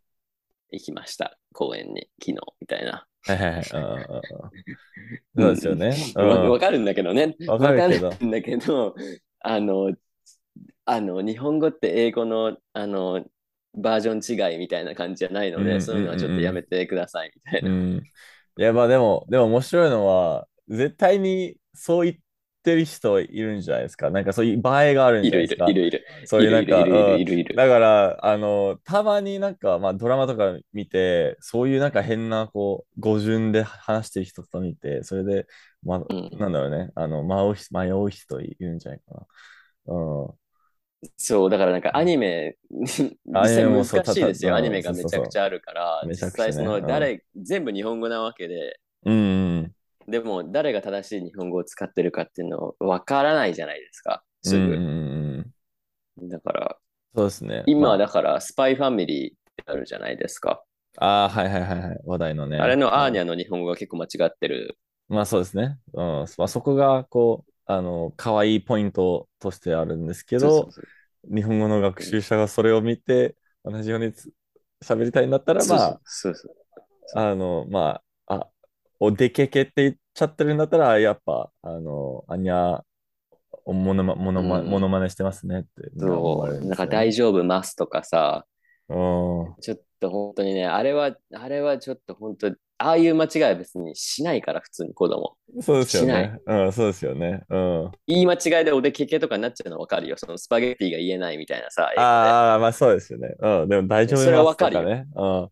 [0.71, 1.37] 行きました。
[1.53, 3.05] 公園に、昨日、みたいな。
[3.27, 3.63] はいはいはい。
[5.37, 5.95] そうですよね。
[6.15, 7.35] うんわわかるんだけどね。
[7.47, 8.95] わかるんだけど、
[9.39, 9.93] あの、
[10.85, 13.25] あの、日本語って英語の、あの、
[13.73, 17.69] バージョン違いみたいな感じじゃないので、そういうのはちょっとやめてください、みたいな。
[17.69, 17.97] うん。
[18.57, 22.17] いや、まあでも、でも面白いのは、絶対にそう言っ
[22.63, 24.09] てる人いるんじゃないですか？
[24.09, 25.71] なんかそういう場合があるんいるいるじゃないですか？
[25.71, 26.05] いるいる。
[26.25, 27.55] そういるいるいるうんいるいる。
[27.55, 35.47] だから、あの、たまになんか、まあドラマとか見て、そういうなんか変な、こう、語順で話してる人と見て、それで、
[35.83, 39.93] まあ、うんなんだろうね、あの、迷う人迷う人いるんじゃないかな。
[39.95, 40.33] うん。
[41.17, 42.57] そう、だからなんかアニメ、
[43.25, 44.55] 実際難しいですよ。
[44.55, 49.60] アニメがめちゃくちゃあるから、実際その誰、全部日本語なわけで、うんうん
[50.11, 54.23] でも誰が正しい日本語を使ってるかっていうのわからないじゃないですか。
[54.41, 54.77] すぐ。
[56.29, 56.77] だから、
[57.15, 57.63] そうですね。
[57.65, 60.63] 今だからスパイファミリーってあるじゃないですか。
[60.97, 61.99] ああ、はいはいはいはい。
[62.05, 62.57] 話題のね。
[62.57, 63.21] あれのアーニャ。
[63.21, 64.77] ャの日本語が結構間違ってる。
[65.07, 65.77] まあそうですね。
[65.93, 66.25] うん。
[66.37, 70.69] まあそこが、こう、あの、可愛いポイントとしてあるんですけど
[71.33, 74.31] 日本語の学習者がそれを見て、同じようにつ
[74.83, 76.55] 喋りたいんだったら、そうまあ、そうそう
[77.15, 78.03] あの、まあ、
[79.01, 82.83] あ、おでけけって言っちゃってるんだったら、やっぱ、あの、あにゃ、
[83.65, 86.65] おものま、ものま、うんものまねしてますねってそう。
[86.65, 86.87] なんか。
[86.87, 88.45] 大丈夫ますとかさ、
[88.89, 89.55] うん。
[89.61, 95.37] ちょっと本当にね、あれは、あれはちょっと本当、ああいう間違いは別にしないから、普通に子供。
[95.61, 96.39] そうですよしなね。
[96.45, 97.43] うん、そうですよね。
[97.49, 97.91] うん。
[98.07, 100.15] 言い間違いでおでけけとかになっちゃうのわかるよ。
[100.17, 103.35] そのスパゲッティが言えないみたいなさ、英語でああ、まあそうですよね。
[103.39, 103.69] うん。
[103.69, 105.05] でも大丈夫それはわかるよとね。
[105.15, 105.49] うん。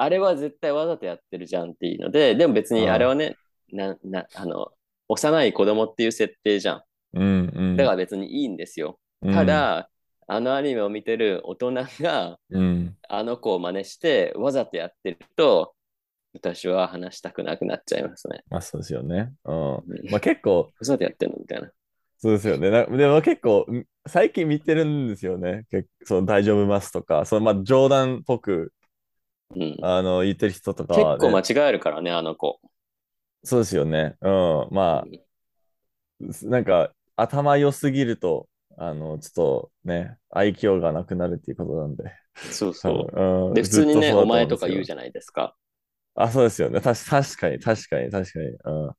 [0.00, 3.36] あれは絶対わざとやってるじゃんっていうので、でも別にあれはね、
[3.72, 4.68] な、な、あの、
[5.08, 6.82] 幼い子供っていう設定じゃん。
[7.14, 7.76] うん、うん。
[7.76, 8.98] だから別にいいんですよ。
[9.22, 9.90] うんた、だ、
[10.28, 12.96] あのアニメを見てる大人がうん。
[13.08, 15.74] あの子を真似してわざとやってると、
[16.34, 18.42] 私は話したくなくなっちゃいますね。
[18.50, 19.32] まあそうですよね。
[19.44, 19.74] うん。
[19.74, 21.70] うんまあ結構、わざとやってんのみたいな。
[22.18, 22.70] そうですよね。
[22.70, 25.64] なでも結構、ん最近見てるんですよね。
[25.70, 28.72] 結その大丈夫ますとか、そのまあ冗談っぽく
[29.56, 32.60] うん、あの言ってる人とかね、構間違えるからね、あの子。
[33.44, 34.16] そうですよね。
[34.20, 34.68] うん。
[34.70, 35.08] まあ、
[36.42, 42.04] なんか頭良すぎると、あの、ちょっとね、愛嬌がなくなるっていうことなんで。
[42.50, 43.16] そう多そう。
[43.16, 45.56] 分うんで、普通にね、お前とか言うゃじゃないですか。
[46.14, 46.80] あ、そうですよね。
[46.80, 48.46] たし確かに、確かに、確かに。
[48.64, 48.94] うん。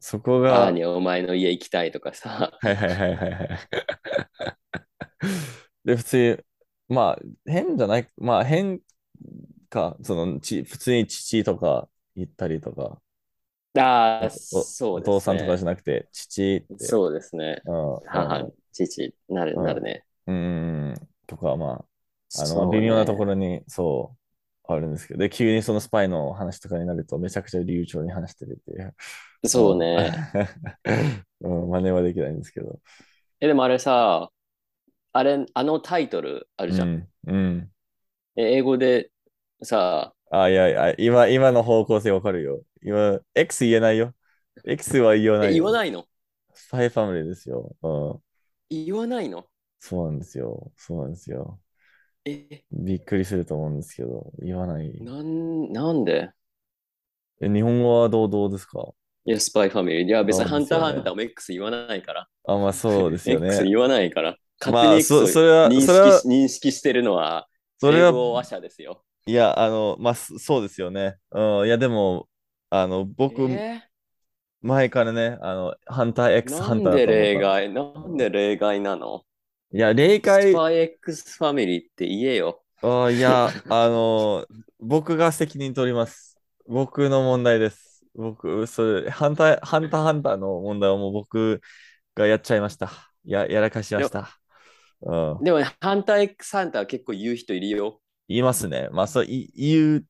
[0.00, 2.52] そこあが、ーにお前の家行きたいとかさ。
[2.60, 3.58] はいはいはいはいはい。
[5.84, 6.44] で、普通
[6.88, 7.18] に、まあ、
[7.50, 8.80] 変じゃない、まあ、変
[9.72, 13.00] か、その、ち、普通に父とか言ったりとか、
[13.80, 15.02] ああ、おそうね。
[15.02, 17.62] お父さんとかじゃなくて、父って、そうですね。
[17.64, 20.04] うん、母、父、なる、うんなるね。
[20.26, 20.38] うん、う
[20.92, 20.94] ん、
[21.26, 21.82] とか、ま
[22.36, 24.14] あ、あの、ね微妙なところに、そ
[24.68, 28.94] う、あるんですけど、で、急にそのスパイの話とかになると、めちゃくちゃ流暢に話してるっていう。
[29.48, 30.12] そうね。
[31.40, 32.78] うん、真似はできないんですけど。
[33.40, 34.30] え、でもあれさ、
[35.14, 36.88] あれ、あのタイトルあるじゃん。
[36.88, 37.72] うん、うん。
[38.36, 39.11] え英語で
[39.64, 42.62] さ、あ、いやいや、今、今の方向性わかるよ。
[42.82, 44.14] 今、X 言えないよ。
[44.64, 45.52] X は言わない。
[45.54, 46.06] 言わないの？
[46.52, 47.74] スパイファミリーですよ。
[47.82, 48.20] うん。
[48.84, 49.46] 言わないの？
[49.78, 50.72] そうなんですよ。
[50.76, 51.60] そうなんですよ。
[52.24, 54.92] え、びっくりすると思うんですけど、言わない。
[55.02, 56.30] なん、なんで？
[57.40, 58.88] え、日本語はどう、どうですか？
[59.24, 60.06] いや、スパイファミリー。
[60.06, 62.28] いや、別にハンターハンターも X 言わないから。
[62.44, 63.68] あ、まあそうですよ X ね。
[63.68, 64.36] 言わないから。
[64.60, 67.48] 勝まあ手に X をそそれは認識それはし認識してるのは、
[67.78, 69.04] それ英語は、話者ですよ。
[69.26, 71.16] いや、あの、まあ、そそうですよね。
[71.30, 72.28] うん、いや、でも、
[72.70, 73.82] あの、僕、え
[74.62, 77.06] 前からね、あの、ハンターー X ハンなんで。
[77.06, 79.24] 例外なんで例外なの？
[79.72, 82.64] いや、例ス外、パイ X ファミリーって言えよ。
[82.82, 84.46] あいや、 あの、
[84.80, 86.38] 僕が責任取ります。
[86.66, 88.04] 僕の問題です。
[88.14, 91.60] 僕、それ、ハンター、ハンターハンターの問題はもう僕
[92.14, 92.90] がやっちゃいました。
[93.24, 94.38] や、やらかしました。
[95.02, 95.40] うん。
[95.40, 98.01] でも、ハンター X ハンター結構言う人いるよ。
[98.32, 98.88] 言いますね。
[98.92, 100.06] まあ、そう、い言う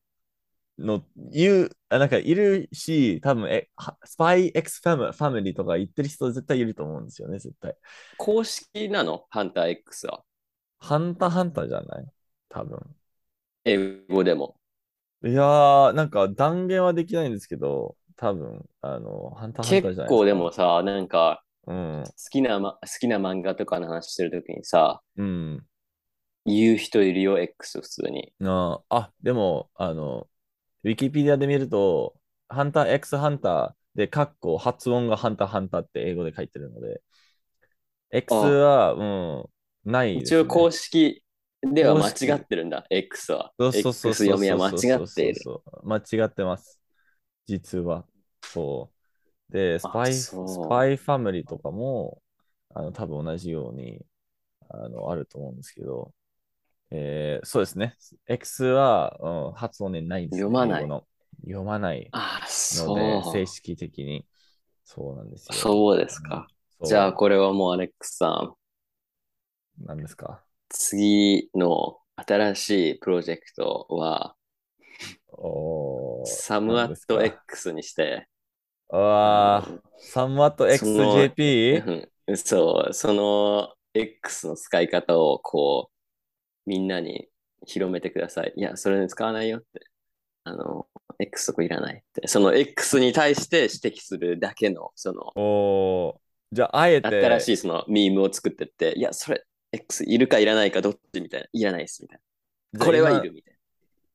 [0.78, 7.76] の、言う、あなんかいるし、多分え、はスパイ X ファミファミリーとか言ってる人絶対いると思うんですよね、絶対。
[8.16, 9.26] 公式なの？
[9.30, 10.22] ハンター X は。
[10.78, 12.06] ハンターハンターじゃない？
[12.48, 12.78] 多分。
[13.64, 14.56] 英語でも。
[15.24, 22.04] いやー、なんか断言はできないんですけど、多分、あの、ハンターハンターじゃない結構でもさ、なんか、うん。
[22.04, 25.64] 好きな、ま、好きな漫画とかの話してるときにさ、うん。
[26.44, 28.32] 言う人いるよ、X 普通に。
[28.42, 30.28] あ、あ、でも、あの、
[30.84, 32.14] ウィキペディアで見ると、
[32.48, 37.00] ハンター X ハンターで、カッコ発音がハンターハンターって英語で書いてるので、
[38.10, 40.40] X は、うん、ないです、ね。
[40.40, 41.22] 一応公式
[41.62, 43.52] では間違ってるんだ、X は。
[43.58, 44.90] そうそうそう X そう読みは間違っている。
[44.90, 46.80] そうそうそう間違ってます。
[47.46, 48.04] 実は。
[48.42, 48.90] そ
[49.50, 49.52] う。
[49.52, 50.34] で、スパイ、ス
[50.68, 52.22] パイファミリーとかも、
[52.74, 54.04] あの、多分同じように、
[54.68, 56.12] あの、あると思うんですけど、
[56.94, 57.96] えーそうですね。
[58.28, 60.82] X は、うん、発音でないんですよ読まない
[61.44, 63.32] 読まないああ、のそで、う。
[63.32, 64.26] 正式的に。
[64.84, 65.54] そうなんですよ。
[65.54, 66.46] そうですか。
[66.78, 68.54] そうじゃあ、これはもうアレックスさん、
[69.84, 70.42] 何ですか？
[70.68, 74.36] 次の新しいプロジェクトは、
[76.26, 78.28] サムアット X にして、
[78.90, 82.08] ああ、サムワット XJP?
[82.28, 85.91] うんそう、その X の使い方をこう、
[86.66, 87.28] みんなに
[87.66, 88.52] 広めてください。
[88.56, 89.86] いや、それに使わないよって。
[90.44, 90.86] あの、
[91.18, 92.26] X そこいらないって。
[92.26, 96.20] その X に対して指摘するだけの、その、
[96.52, 101.46] じゃあ、あえて、新しいそのミームを作ってって、いや、それ、X いるかいらないかどっちみたいな。
[101.52, 102.20] いらないですみたい
[102.72, 102.84] な。
[102.84, 103.54] これはいるみたい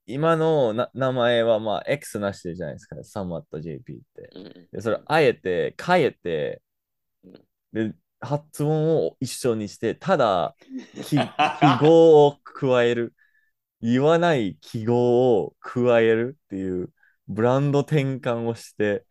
[0.10, 4.30] 今のな名前はまあ X なしでじゃないですか、サムアット JP って。
[4.36, 6.62] うんで、それあえて変えて
[7.24, 10.56] うん、で、発音を一緒にして、ただ、
[11.00, 13.16] 記記号を加える。
[13.82, 16.94] 言わない記号を加えるっていう
[17.28, 19.06] ブランド転換をして、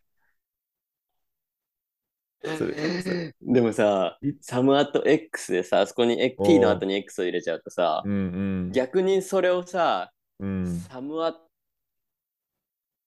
[3.43, 10.49] でもさい、サムアット X でさ、そこに T の後に X を入れちゃうとさう、ん逆にそれをさ、うん。
[10.49, 10.91] うん。
[10.91, 11.35] サムア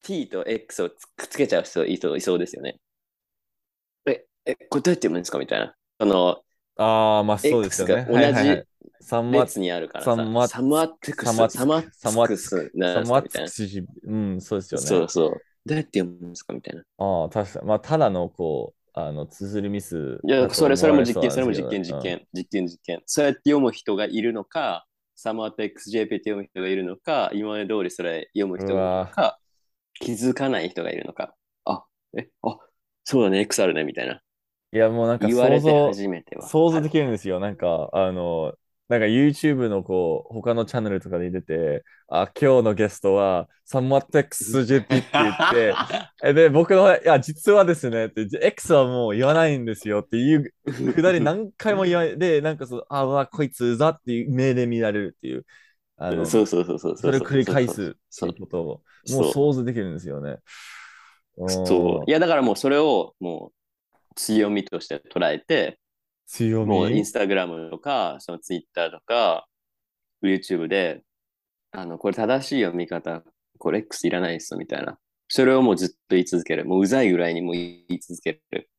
[0.04, 2.80] T と X をつくっつけちゃう人いそういそうですよね。
[4.06, 5.40] え、え、これどうやって読むんですか？
[5.40, 5.74] みたいな。
[6.00, 6.44] その、
[6.78, 8.06] ああ、まあそうですよね。
[8.10, 8.66] 同じはいはいはい
[9.02, 13.22] サムアッ列にあるからさ、サムアサムアットクス、サムアッサムアッサムア。
[13.50, 14.88] ツジうん、そうですよね。
[14.88, 15.42] そうそう。
[15.66, 16.84] どうやって読むんですかみたいな。
[16.98, 17.66] ああ、確かに。
[17.66, 20.20] まあ、ただの、こう、あの、綴りミス。
[20.24, 22.02] いや、それ、それも実験、それも実験、実。
[22.02, 23.02] 験、実験、実験。
[23.06, 24.86] そうやって読む人がいるのか、
[25.16, 29.40] サムアット XJP って読む人がいるのか、今まで通りそれ読む人がいるのか、
[29.94, 31.36] 気づかない人がいるのか。
[31.66, 31.86] あ、
[32.18, 32.58] え、あ、
[33.04, 34.22] そうだね、X あるね、みたいな。
[34.72, 35.92] いや、もうなんか想像。
[36.42, 37.40] 想像できるんですよ。
[37.40, 38.54] なんか、あの、
[38.88, 45.76] なんか YouTube のこう、他のチャンネルとかで出てて、あ、今日のゲストは、サムアット XJP って言って、
[46.24, 50.54] えで、僕の、いや、実はですね、って、X はもう言わないんですよっていう
[50.94, 52.18] くだり何回も言わない。
[52.20, 55.46] で、なんかそう、あ、うわ、こいつうざっていう目で見られるっていう、
[55.98, 56.98] あの、そうそうそうそう。
[56.98, 60.38] それを繰り返すってそいううことを、もう想像できるんですよね。
[61.48, 62.10] そう。
[62.10, 63.59] いや、だからもうそれを、もう、
[64.20, 65.80] 強みとして捉えて、
[66.28, 67.06] 強もうインみ。
[67.06, 69.48] スタグラムとか、そのツイッターとか、
[70.22, 71.04] YouTube で、
[71.72, 73.24] あの、これ正しい読み方、
[73.58, 75.00] これ X いらないですみたいな。
[75.30, 76.66] それをもうずっと言い続ける。
[76.66, 78.70] もううざいぐらいにもう言い続ける。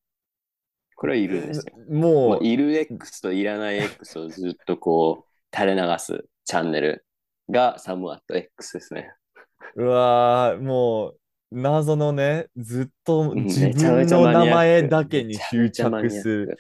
[0.95, 1.75] これはいるんですよ。
[1.89, 7.07] もういる X といらない X をずっとこう、垂れ流すチャンネル
[7.49, 9.11] がサムアット X ですね。
[9.77, 11.20] うわーもう、
[11.51, 16.57] 謎のね、ずっとうん自分の名前だけに執着する。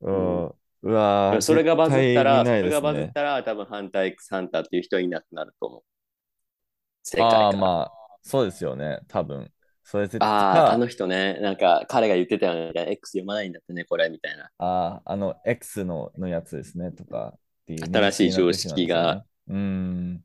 [0.00, 0.46] クうん。
[0.82, 3.12] うわーそれがバズったら、そ絶対見ないですれがバズっね。
[3.12, 5.82] たら、多分ハンター X ハンターっていう人いなくなると思う。
[7.02, 7.52] 世界ああ。
[7.52, 7.92] まあ、
[8.22, 9.50] そうですよね、多分。
[9.84, 14.50] それああ、あか、の人ね、なんか彼が言ってたよね、X 読まないんだってね、これみたいな。
[14.58, 17.84] ああ、あの、X ののやつですね、とかっていう。
[17.86, 19.24] 新しい常識が。
[19.48, 20.24] うーん。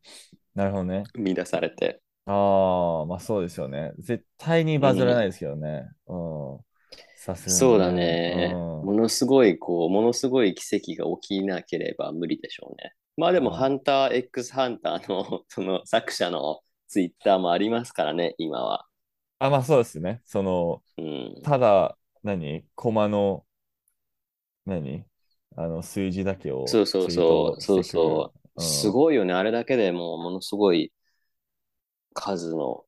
[0.54, 1.04] なるほどね。
[1.16, 2.02] 生み出されて。
[2.28, 3.94] ああ、まあそうですよね。
[4.00, 5.90] 絶対にバズらないですけどね。
[6.08, 6.16] う
[6.60, 6.66] ん。
[7.16, 8.62] さすがにそうだね。
[8.82, 12.94] うんものすごい、こう、ものすごい奇跡が起きなければ無理でしょうね。
[13.18, 18.86] まあでも、うんハンター X ハンターの、 その作者のツイッターもありますからね、今は。
[19.40, 20.22] あ、まあそうですね。
[20.26, 21.42] その、うん。
[21.44, 22.66] ただ、何？
[22.76, 23.46] コマの、
[24.66, 25.06] 何？
[25.56, 28.38] あの、数字だけをそうそうそう、そうそう。
[28.56, 28.62] う。
[28.62, 28.92] すい。
[28.92, 29.34] ごいよね。
[29.34, 30.92] あれだけでもうものすごい
[32.22, 32.84] 数の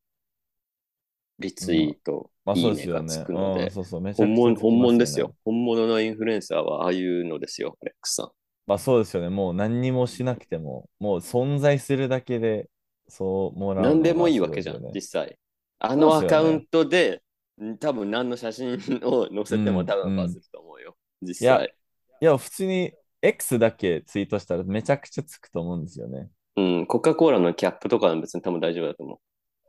[1.38, 3.06] リツイート、まあいそうですよね。
[3.06, 3.70] いねがつくので
[4.14, 5.34] 本物、本物ですよね。。
[5.44, 8.30] 本物のインフルエンサーはああいうのですよ、アレックスさん。
[8.66, 9.30] まあそうですよね。
[9.30, 12.68] もう何にもしなくても、もう存在するだけで、
[13.08, 15.38] そうもらうのが何でもいいわけじゃん、実際。
[15.78, 17.22] あのアカウントで、
[17.62, 21.74] ん多分何の写真を載せてもうん多分バズると思うよ、実いや際。
[22.20, 26.30] いや、普通に X だけツイートしたらめちゃくちゃつくと思うんですよね。
[26.56, 29.20] うん、コカ・コーラのキャップとかは別に多分大丈夫だと思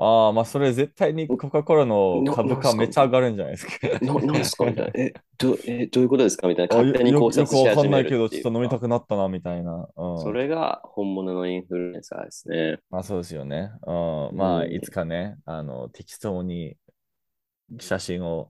[0.04, 3.72] ああ、まあそれ絶対にコカ・コーラのな株価めっちゃ上がるんじゃないですか？
[4.02, 4.04] う。
[4.04, 4.66] ななんですか？
[4.66, 4.92] みたいな。
[4.96, 6.48] えどえ、どういうことですか？
[6.48, 6.76] みたいな。
[6.76, 9.88] あ勝手に考察し始めるっていういけど、ちょっと飲みたくなったな、みたいな。
[9.96, 12.80] うん、それが本物のインフルエンサーですね。
[12.90, 13.74] まあそうですよね。
[13.86, 13.92] う
[14.34, 16.78] ん、まあうんいつかね、あの、適当に
[17.80, 18.50] 写真を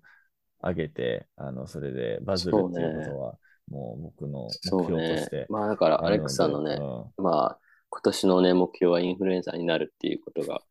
[0.63, 3.35] 上げて、あの、それでバズるっていうことは、
[3.69, 5.47] もう僕の目標として。。
[5.49, 7.59] まあだから、アレックスさんのね、うんまあ
[7.91, 10.61] 今年のね、目標はインフルエンサーになるっていうことが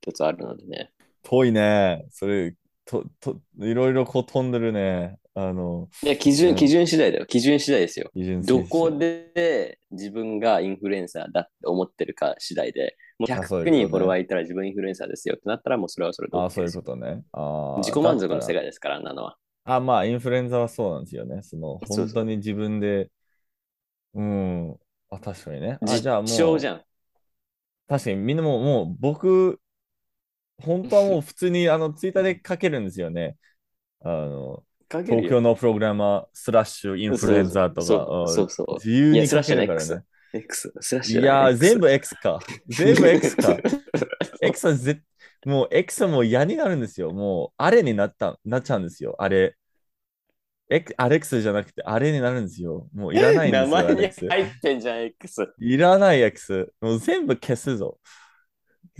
[0.00, 0.90] 一つあるのでね。
[1.22, 2.06] 遠いね。
[2.10, 2.54] それ、
[2.86, 5.18] と、と、いろいろこう飛んでるね。
[5.34, 7.26] あの、いや、基準、うん基準次第だよ。
[7.26, 8.10] 基準次第ですよ。
[8.46, 17.22] どこで自分がインフルエンサーだって思ってるか次第で、もう100あそういうことね人フォロワーいたら自分インフルエンサーですよってなったらもうそれはそれで OK ああ、そういうことね。
[17.32, 19.36] ああ、自己満足の世界ですから、あんなのは。
[19.64, 21.42] あ、まあ、インフルエンザはそうなんですよね。
[21.42, 23.10] その、そうそう本当に自分で、
[24.14, 24.76] うん、
[25.10, 25.78] あ、確かにね。
[25.82, 26.84] あ、実じゃあもう、証じゃん。
[27.88, 29.60] 確かにみんなもう、もう僕、
[30.62, 33.36] 本当はもう 普通にあのツイッターで書けるんですよね。
[34.00, 34.64] あの、
[35.06, 40.04] 東京のプログラマー、スラッシュ、インフルエンザーとそうか、うんそうそう自由に書いやスラッシュのけるからね。
[40.32, 42.38] X、スラッシュいやー、全部部 X か。
[42.68, 43.56] 全部 X か。
[44.42, 45.02] X はぜ
[45.44, 47.12] もう X はもう嫌になるんですよ。
[47.12, 49.16] もうあれになった、なっちゃうんですよ。
[49.18, 49.56] あれ。
[50.70, 52.88] X アレックスじゃなくてあれになるんですよ。
[52.94, 54.28] もういらないんですよ、ア名前に。
[54.28, 55.48] 入ってんじゃん、X。
[55.58, 56.72] いらない X。
[56.80, 57.98] もう全部消すぞ。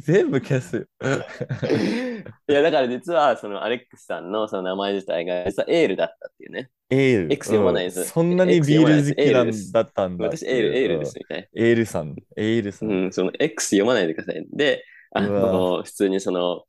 [0.01, 0.89] 全部消す。
[2.49, 6.71] いや、だから実は、そのアレックスさんのその名前自体が、実はエールだったっていうね。
[6.91, 7.33] エール。
[7.33, 10.25] X 読まないですうんそんなにビール好きなんだったんだ。
[10.27, 11.67] 私、エール、エールですみたいうん。
[11.67, 12.17] エールさん。
[12.37, 12.87] エールさ。
[12.87, 12.93] な。
[12.93, 14.47] うんん、その X 読まないでください。
[14.53, 16.65] で、あうの、普通にその、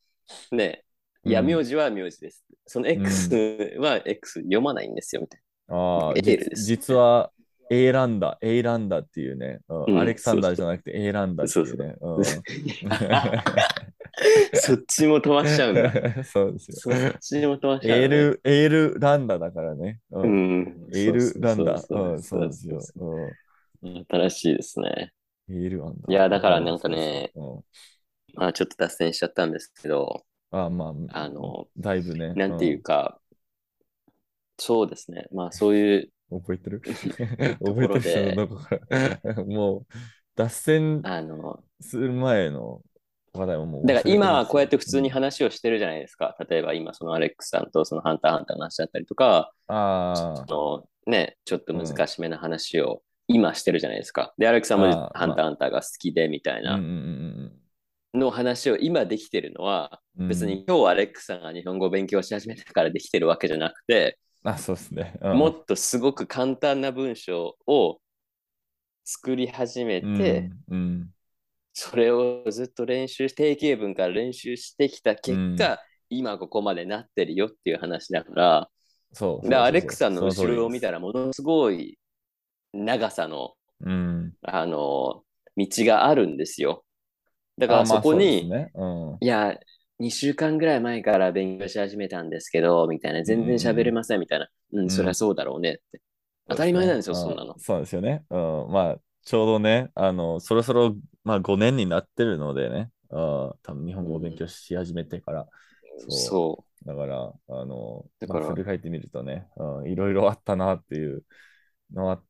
[0.52, 0.84] ね、
[1.24, 2.44] いや、うん名字は名字です。
[2.66, 3.30] その X
[3.80, 7.32] は X 読まないんですよ、みたいああ、エールですじ実は、
[7.70, 11.96] エーランダ、エーランダっていうね、うんうんアレクサンダーじゃなくてエーランダっていうね。
[12.84, 13.44] な。
[14.54, 15.84] そっちも飛ばしちゃうんだ。
[15.84, 15.86] う
[16.20, 18.04] んそうですそっちも飛ばしちゃう、よ。
[18.04, 20.00] エール、エールランダだからね。
[20.12, 20.88] ううんん。
[20.94, 21.78] エールランダ。
[21.78, 22.80] そううんそうですよ。
[23.82, 25.14] うん新しいですね。
[25.50, 26.14] うんエールランダ。
[26.14, 27.62] いやだからなんかねうん
[28.34, 32.34] まあちょっと脱線しちゃったんですけど、あまあ、あの、だいぶね。
[32.34, 33.20] なんていうか、
[34.58, 35.26] そうですね。
[35.32, 36.82] まあそういう、 う ん覚えてる？
[36.82, 38.00] と覚えてる？
[38.02, 38.80] 人のどこか
[39.24, 39.86] ら もう、
[40.36, 42.82] 脱線あの、する前の
[43.34, 43.96] 話題はもう忘だ。
[43.96, 46.36] から今こうやって普通に話をしてるじゃないですか。
[46.50, 54.34] 例えば今そのアレックスさんとそのハンターハンターの話だったりとか、あそのね、ちょっと難しめな話を今してるじゃないですか。
[54.38, 56.60] で、アレックスさんもハンターハンターが好きでみたいあ。
[56.60, 57.31] うんなうん
[58.14, 60.02] の話を今できてるのは。
[60.16, 65.18] 別に今日アレックスさんが日本語を勉強し始めたからできてるわけじゃなくて、あ、そうですね。
[65.22, 68.00] うんもっとすごく簡単な文章を
[69.06, 71.10] 作り始めて、うんうん
[71.74, 75.78] それをずっと練習し、定型文から練習してきた結果、うん
[76.14, 78.70] 今ここまでなってるよっていう話だから、
[79.14, 79.48] そう。
[79.48, 81.98] でアレックスさんの後ろを見たたら、ものすごい
[82.74, 84.34] 長さの、うん。
[84.42, 85.24] あの、
[85.56, 86.84] 道があるんですよ。
[87.58, 88.72] だからそこに、ね。
[88.74, 89.18] うん。
[89.20, 89.58] いや、
[90.00, 94.90] 2週間ぐらい前から勉強し始めたんですけど、みたいな、全然喋れませんみたいな、うん、ん。
[94.90, 96.02] そりゃそうだろうねって。
[96.50, 97.54] 当たり前なんですよ、そんなの。
[97.54, 97.60] う。
[97.60, 98.24] そうですよね。
[98.30, 103.20] うん、まあ、ちょうどね、あの、そろそろ、まあ、5年になってるのでね、うん、
[103.62, 105.48] 多分日本語を勉強し始めてから、
[106.00, 106.12] そう。
[106.12, 111.24] そだから、あの、だからまあ、振り返ってみるとね、うん、いろいろあったなっていう
[111.94, 112.24] のは、ので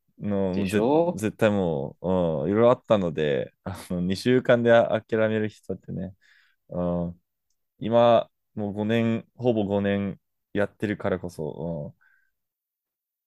[0.67, 1.13] しょ？
[1.17, 6.13] ぜ絶対もう、うん、いろいろあったので、あの2週間で諦める人ってね、
[6.69, 7.22] うん、
[7.80, 10.19] 今、もう5年、ほぼ5年
[10.53, 11.93] やってるからこそ、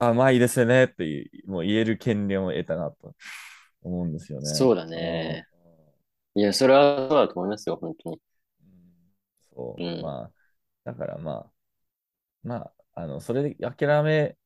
[0.01, 3.15] うん、あ、まあいいですよねってもう言える権利を得たなと
[3.83, 4.43] 思うんですよう。
[4.43, 4.51] ね。
[4.55, 5.47] そうだね。
[6.37, 8.21] いや、それはそうだと思いますよ、本当に。
[8.61, 9.15] うん。
[9.55, 10.33] そう、うんまあ、
[10.85, 11.51] だからまあ、
[12.43, 14.37] まあ、あの、それで諦め、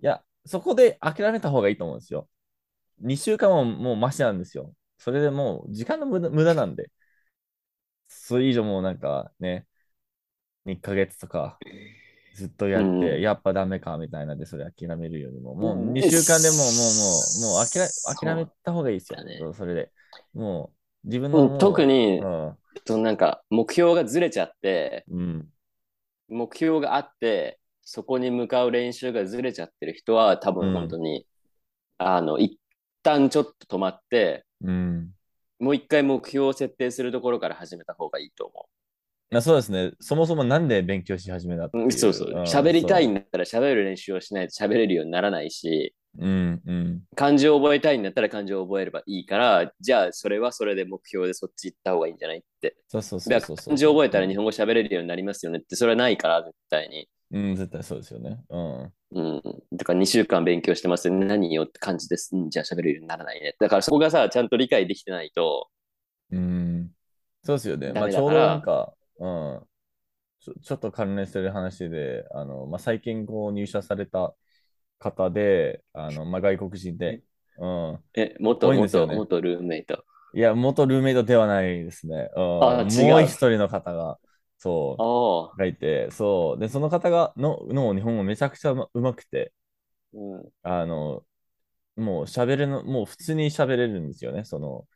[0.00, 2.28] いや、そこで諦めた方がいいと思うんですよ。
[3.00, 4.74] 2週間ももうマシなんですよ。
[4.98, 6.90] それでもう時間の無駄無駄なんで。
[8.08, 9.66] それ以上もうなんかね、
[10.64, 11.58] 2ヶ月とか
[12.34, 16.66] ずっとやって、うんやっぱダメかみたいなんで、それ諦めるよりも、もううん2週間でもう、もう、
[16.96, 19.18] もう、もう諦諦めた方がいいですよ。
[19.18, 19.92] だねそれで。
[20.34, 20.72] も
[21.04, 25.48] う、自分のもう、特にう、ん、なんか、目標がずれちゃって、うん、
[26.28, 27.59] 目標があって、
[27.92, 31.26] そこに向かう練習がずれちゃってる人は、多分本当に、
[31.98, 32.56] あの、一
[33.02, 35.10] 旦ちょっと止まって、うん。
[35.58, 38.68] もう一回目標を設定するところから始めた方がいいと思
[39.32, 39.90] まあ、そうですね。
[39.98, 41.80] そもそもなんで勉強し始めたってう。
[41.80, 41.90] いう。
[41.90, 42.30] そうそう。
[42.30, 47.02] ん喋りたいそんだったら喋る練習をしないと喋れるようにならないし、ううん、うん。
[47.16, 52.76] 漢字を覚えたいんだったら漢字を覚えればいいから、じゃあそれはそれで目標でそっち行った方がいいんじゃないって。
[52.86, 57.08] そうそうそうそう漢字を覚えたら日本語喋れるようになりますよねって、それはないから、絶対に。
[57.30, 58.44] うん、絶対そうですよね。
[58.48, 58.92] うん。
[59.12, 59.42] うん。
[59.72, 62.34] だから2週間勉強してますよ何よって感じです。
[62.34, 63.56] うん、じゃあ喋れるようにならないね。
[63.60, 65.68] だからそこがさ、ちゃんと理解できてないと、
[66.30, 66.94] うん。
[67.42, 67.92] そうですよね。
[67.92, 69.66] まあ、ちょうどなんか、うん。
[70.40, 74.34] ちょちょっと関連してる話で、あの、まあ、最近こう入社された
[74.98, 77.22] 方で、あの、まあ、外国人で、
[77.58, 78.04] うん。
[78.14, 80.04] え、元、ね元ルームメイト。
[80.34, 82.30] いや、元ルーメイトではないですね。
[82.36, 84.18] うん、あ違うもう一人の方が、
[84.60, 85.06] そう、
[85.52, 85.60] ああ。
[85.60, 86.60] がいて、そう。
[86.60, 89.54] で、その方がの、の日本語めちゃくちゃうまくて、
[90.12, 90.52] うん。
[90.62, 91.24] あの、
[91.96, 94.44] もう喋るの、もう普通に喋れるんですよね。
[94.44, 94.88] その、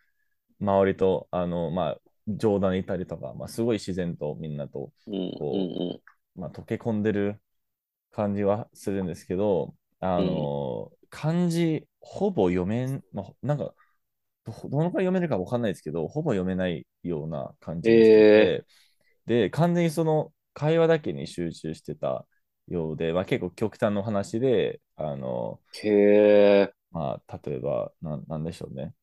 [0.60, 5.14] 周りと、あの、まあ、冗談いたりとか、まあ、すごい自然とみんなと、うん。
[5.14, 6.40] うんこううん。
[6.40, 7.40] まあ、溶け込んでる
[8.12, 13.74] 感じはするんですけど、あの、漢字、ほぼ読めん、まあ、なんか、
[14.44, 18.66] どどのくらい読めるかわかんないですけど、ほぼ読めないような感じでしてて、
[19.26, 22.26] で、完全にその会話だけに集中してた
[22.68, 25.88] ようで、まあ、結構極端な話で、あの、へ
[26.62, 26.72] え。
[26.90, 28.94] まあ、例えば、なんなんでしょうね。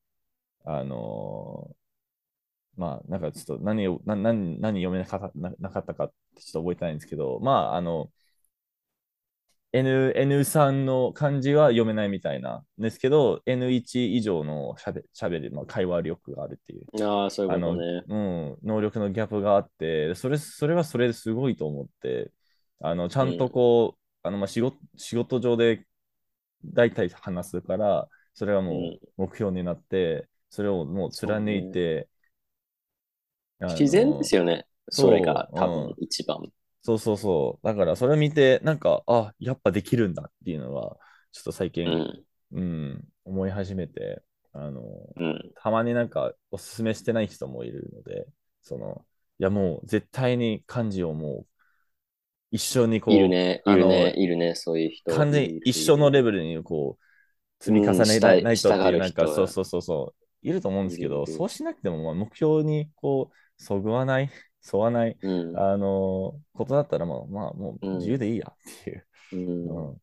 [0.66, 1.76] あの
[2.78, 8.12] まあ、なんかちょっと何を、な何何読めなかったななかったかってちょっと覚えてないんですけど、まあ、あの、
[9.74, 17.04] N、N3 の漢字は読めないみたいなんですけど、N1 以上のしゃべしゃべる、まあ、会話力があるっていう。
[17.06, 18.04] ああ、そういうことね。
[18.08, 22.32] うん、能力のギャップがあって、それ、それはそれですごいと思って、
[22.82, 25.86] あの、ちゃんとこう、あの、まあ、仕事、仕事上で
[26.66, 32.10] 大体話すから、それはもううん目標になって、それをもう貫いて、
[33.60, 34.66] あの自然ですよね。
[34.90, 36.52] それが多うん分一番。
[36.82, 37.66] そうそうそう。
[37.68, 40.98] だからそれを見て、なんか、あ、やっぱできるんだっていうのは、
[41.32, 42.26] ちょっと最う近、ん。
[42.52, 44.24] うん、思い始めて、
[44.54, 44.82] あの、
[45.16, 45.54] うん。
[45.56, 48.26] たまになんかおすすめしてない人もいるので、
[48.64, 49.06] その、
[49.40, 51.48] いやもう絶対に漢字をもう
[52.52, 55.12] 一緒にこう、いるね、いあのるね、いるね、そういう人。
[55.12, 64.30] 完全に一緒のレベルにこう、積み重ねない,、うんないとっていう、従なんか、そうそうそうそう、いると思うんですけど、そうしなくても、まあ、目標にこう、そぐわない、
[64.74, 65.58] 沿わない、うん。
[65.58, 69.08] あのことだったら、まあ、まあ、もう自由でいいやっていう。
[69.34, 69.98] うんうん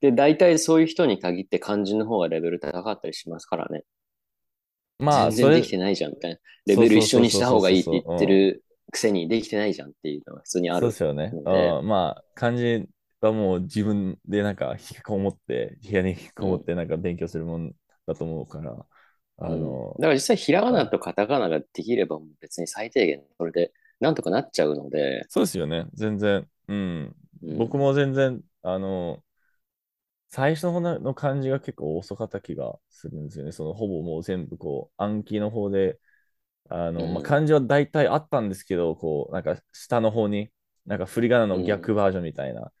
[0.00, 3.84] で、大体そういう人に限って漢字の方がレベル高かったりしますからね。
[4.98, 6.38] まあ、全それ然できてないじゃんみたいな。
[6.66, 10.96] レベル一緒にした方がいいって言ってるくせにできてないじゃんっていうのが普通にあるそうで。
[10.96, 11.30] すよね。
[11.30, 12.86] のでうんまあ、漢字
[13.20, 17.72] はもう自分でなんか引きこもって、部屋に引きこもってなんか勉強するもん
[18.06, 18.86] だと思うから、
[19.38, 23.72] あうんのだ、から実際ひらがなとカタカナができればもう別に最低限それで
[24.04, 25.86] なんとかなっちゃうので、そうですよね。
[25.94, 26.48] 全然。
[26.68, 27.16] うん。
[27.42, 29.22] うん僕も全然、あの、
[30.28, 33.52] 最初の方の漢字が結構遅かった気がするんですよね。
[33.52, 35.98] そのほぼもう全部こう暗記の方で、
[36.70, 40.50] あの、うんまあ、漢字は大体あったんですけど、こう、なんか下の方に、
[40.86, 42.72] なんか振り仮名の逆バージョンみたいな、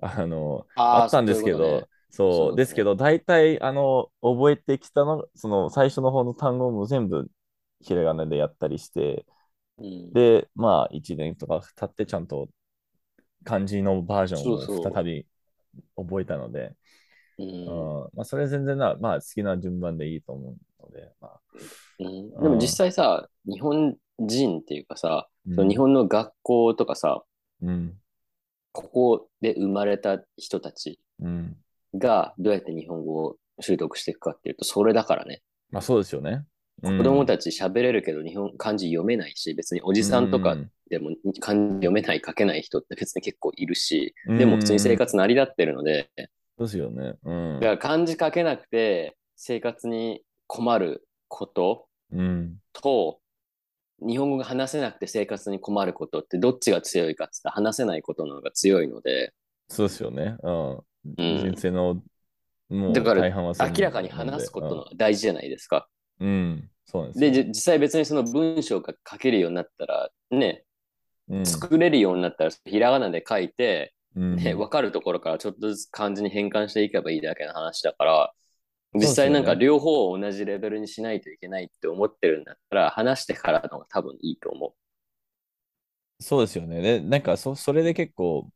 [0.00, 7.30] あの、あーあったんですけど、そういうねそうですけど、大体、あの、覚えてきたの、その最初の方の単語も全部
[7.80, 9.26] ひらがなでやったりして、
[9.80, 10.12] うん。
[10.12, 12.48] で、まあ、1年とか経ってちゃんと
[13.44, 15.26] 漢字のバージョンを再び
[15.96, 16.74] 覚えたので、
[17.38, 17.46] うん。
[17.46, 18.10] うん。
[18.14, 21.40] まあ、それ全然な、まあ、好きな順番でいいと思うので、まあ、
[21.98, 22.30] うん。
[22.42, 25.56] でも実際さ、日本人っていうかさ、うん。
[25.56, 27.22] その日本の学校とかさ、
[27.62, 27.94] うん、
[28.72, 31.56] ここで生まれた人たちうん。
[31.96, 35.42] がどうやって日本語を習得していくかっていうと、それだからね。
[35.70, 36.44] まあ、そうですよね。
[36.82, 41.10] うん子供たち喋れるけど日本漢字読めないし、別におじさんとかうんでも
[41.40, 46.10] 漢字読めない、書けない人って別に結構いるし、うんでも普通に生活成り立ってるので、
[46.58, 47.14] そうですよね。
[47.24, 52.56] うんだから漢字書けなくて生活に困ることうん。
[52.72, 53.20] と、
[54.00, 59.32] 日本語が話せなくて生活に困ることってどっちが強いかっつったら話せないことの方が強いので、
[59.68, 60.36] そうですよね。
[60.42, 60.70] うん。
[60.74, 60.82] うん
[61.16, 62.02] 人生の、
[62.68, 65.88] もうだから大半はそう明らかに話すことの大事じゃないですか。
[66.20, 70.64] うん、うんそうなんですで、実際別にその文章が書けるようになったら、ね、
[71.28, 78.32] うん作れるようになったら、ひらがなで書いて、うんね、分かるところからちょっとずつ漢字に変換していけばいいだけの話だから、
[78.94, 84.74] 実際なんか両方を同じレベルにしないといけないって思ってるんだったら、話してからの方が多分いいと思
[86.20, 86.82] そうですよね。
[86.82, 88.50] で、なんかそ、それで結構、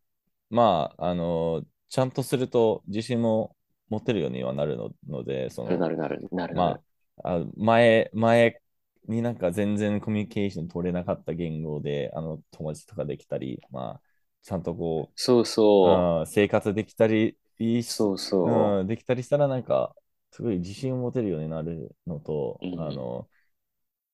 [0.50, 3.56] まあ、あの、ちゃんとすると自信も
[3.88, 5.78] 持てるようにはなるのので、その、う。
[5.78, 6.80] なるなるなるなまる。
[6.80, 6.82] あ、
[7.22, 8.60] あ前、前
[9.08, 14.02] になんか全然コミュニケーション取れなかった言語で、あの、友達とかできたり、まあ、
[14.42, 15.46] ちゃんとこそう
[15.82, 17.82] う、そうん生活できたり、いいう。
[17.82, 18.80] そうそう。
[18.80, 19.94] うん、できたりしたら、なんか、
[20.30, 23.28] すごい自信を持てるようになるのと、うんあの、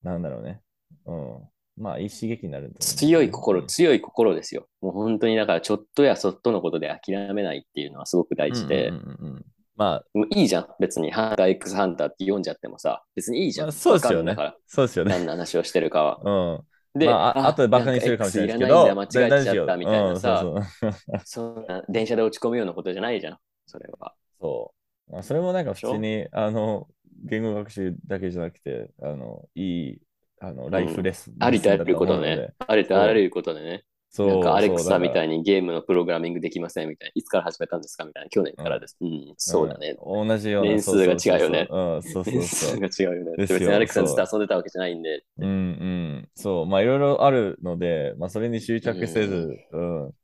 [0.03, 0.62] なんだろうね。
[1.07, 1.51] うん。
[1.76, 4.68] まあ、いい刺激になるね強い心、うん強い心ですよ。
[4.80, 9.46] もう本当にだからちょっとやそっとのことで諦めないっていうのはすごく大事でうん、うんうんうん
[9.77, 10.66] まもういいじゃん。
[10.79, 13.68] 別にハンター X ハンターって読んじゃってもさ、別にいいじあ、ゃん。
[13.68, 14.37] まあそうですよね。
[14.66, 15.18] そうですよら、ね。
[15.18, 16.21] 何の話をしてるかは。
[16.23, 16.99] うん。
[16.99, 23.39] で、まあ、あ後でバカにするかもしれないけど、間違えちゃったみたいなさ、うんそうそうそんな電車で落ち込むようなことじゃないじゃん。
[23.66, 24.14] それは。
[24.41, 24.75] そ
[25.09, 25.12] う。
[25.12, 26.89] まあ、それもなんか普通に、あの、
[27.25, 29.99] 言語学習だけじゃなくて、あの、いい、
[30.41, 32.55] あの、ライフレッスン、ありとあらゆることね。
[32.66, 33.85] ありとあらゆることでね。
[34.12, 37.12] そうなんかアレクサみたいいにゲームのプログラミングできませんみたいな。
[37.14, 38.28] いつから始めたんですかみたいな。
[38.28, 38.96] 去年からです。
[39.00, 39.96] うん、そうだね。
[40.04, 40.70] 同じような。
[40.70, 42.90] 年数が違うよねそうそうそううん、そうそう年そう。
[42.90, 43.36] 数が違うよね。
[43.38, 45.24] 別にアレクサずっと遊んでたわけじゃないんで。
[45.38, 46.28] うんうん。
[46.34, 46.66] そう。
[46.66, 50.14] まあ、いろいろあるので、まあ、それに執着せず、うん。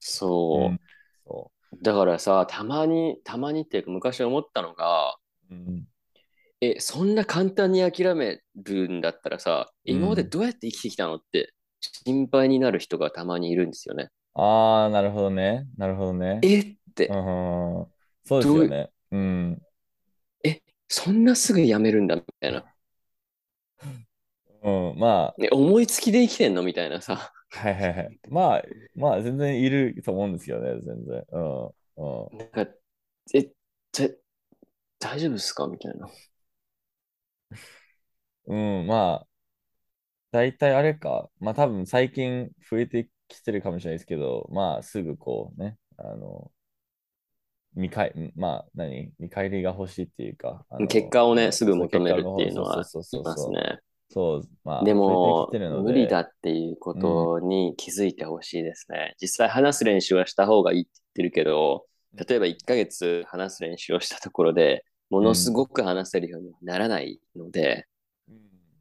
[0.00, 0.60] そう。
[0.66, 0.80] うん
[1.24, 1.50] そ
[1.82, 5.16] だからさ、たまに、たまにっていうか昔思ったのが、
[5.50, 5.54] う。
[5.54, 5.86] うん
[6.62, 11.52] え、そんな簡単に諦めるんだったらさ、うん今までどうやって生きてきたのって
[12.04, 14.08] 心配になる人がたまにいるんですよね。
[14.34, 15.66] ああ、なるほどね。
[15.76, 16.40] なるほどね。
[16.42, 17.14] えって、うん、
[18.24, 18.90] そうですよね。
[19.10, 19.62] うん。
[20.88, 22.64] そんなすぐやめるんだみたいな。
[24.62, 27.32] うん、まえ思いつきで生きてんのみたいなさ。
[27.54, 28.18] あ、はいはいはい。
[28.28, 28.62] まあ、
[28.94, 31.24] まあ、全然いると思うんですよね、全然。
[31.32, 31.66] うん。
[31.66, 32.38] うん。
[32.38, 32.66] なんか、
[33.34, 33.50] え、
[33.92, 34.18] ぜ
[34.98, 35.66] 大丈夫ですか？
[35.68, 36.08] みたいな。
[38.46, 39.26] うん、まあ、
[40.36, 41.30] 大体あれか。
[41.40, 46.50] まあ多分最近増えてきてるかもしれないですけど、まあすぐこうね、あの、
[47.74, 49.12] 見返、まあ何？
[49.18, 53.52] 見返りが欲しいっていうか、結果をね、すぐ求めるっていうのはそうそういそうそう。
[53.52, 53.78] ますね。
[54.10, 59.14] そう、まあ、で増もで無理だっていうことに気づいてほしいですね。
[59.20, 61.86] 実際話す練習はした方がいいって言ってるけど、
[62.28, 67.86] 例えば1ヶ月話す練習をしたところでものすごく話せるようにはならないので、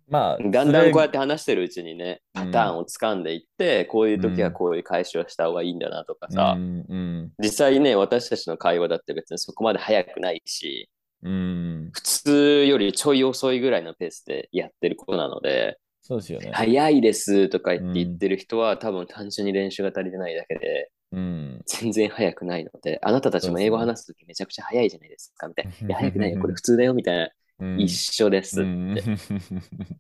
[0.08, 2.52] まあ、だんだんこうやっそて話してるうちにね、うん。
[2.52, 10.90] パターンを掴んでいって、こういう時はこういう返しをした方がいいんだなとかれさ、うん、うん、実際ね、私たちの会話だって別にそこまで早くないし、
[11.24, 16.52] うん、普通よりちょい遅いぐらいのペースでやってることなので、そうですよね。
[16.54, 25.72] 早いですとか言って言ってる人は、多分単純に練習が足りてないだけで、うん、全然早くないので、あなたたちも英語話すときめちゃくちゃ早いじゃないですかみたいな。
[25.88, 27.30] いや、早くないよ、これ普通だよみたいな。
[27.60, 27.90] うん一
[28.24, 28.72] 緒ですって。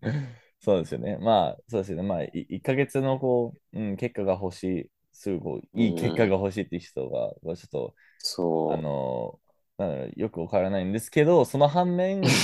[0.01, 0.15] うん
[0.59, 1.17] そうですよね。
[1.19, 2.03] まあ、そうですよね。
[2.03, 8.73] まあ、い1ヶ月のこう、うん、結果が欲しい、すぐこう、いい結果が欲しいっていう人が、ちょっと、そう。
[8.73, 9.39] あの、
[9.77, 12.39] なんよくわからないんですけど、その反面、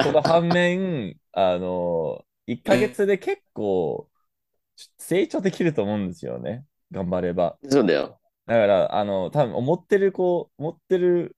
[0.00, 4.10] その反面、 あの、1ヶ月で結構
[4.98, 6.66] 成長できると思うんですよね。
[6.90, 7.58] 頑張れば。
[7.68, 8.20] そうだよ。
[8.46, 11.36] だから、あの、多分思ってる、こう、思ってる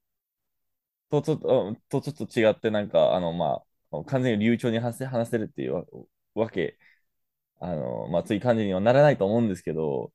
[1.09, 5.85] とちょっと、うんとちょっと違って、なんか、あの、まあ、完全に流暢に話せ話せるっていうわ
[6.35, 6.77] わけ、
[7.59, 10.13] あの、まあ、つい感じにはならないと思うんですけど、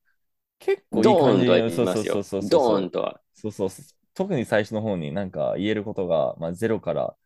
[0.59, 2.43] 結構いい感じに、そうそうそうそう。
[2.49, 3.21] ドーンとは。
[3.35, 3.71] そうそう。
[4.15, 7.17] 特に最初の方になんか言えることが、まあ、ゼロから、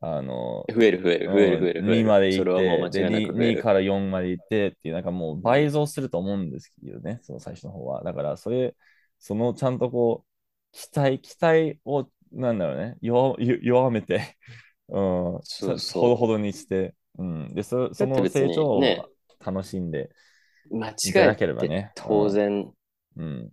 [0.00, 2.02] あの、増える増える増える増える増える。
[2.02, 3.62] 2までいって、で間違い 2, なく増え2る。
[3.62, 8.02] から4までいってっていう、なんかもう倍増すると思うんですけどね、その最初の方は。
[8.04, 8.76] だから、それ、
[9.18, 10.28] そのちゃんとこう、
[10.72, 14.36] 期待、期待を、なんだろうね、弱弱めて、
[14.88, 16.02] うん、そうそう。
[16.02, 19.02] ほどほどにして、うん、で、そその成長をね。
[19.44, 20.10] 楽しんで、
[20.70, 20.94] 間違
[21.32, 21.92] えければね。
[21.94, 22.72] て当然。
[23.16, 23.50] うん。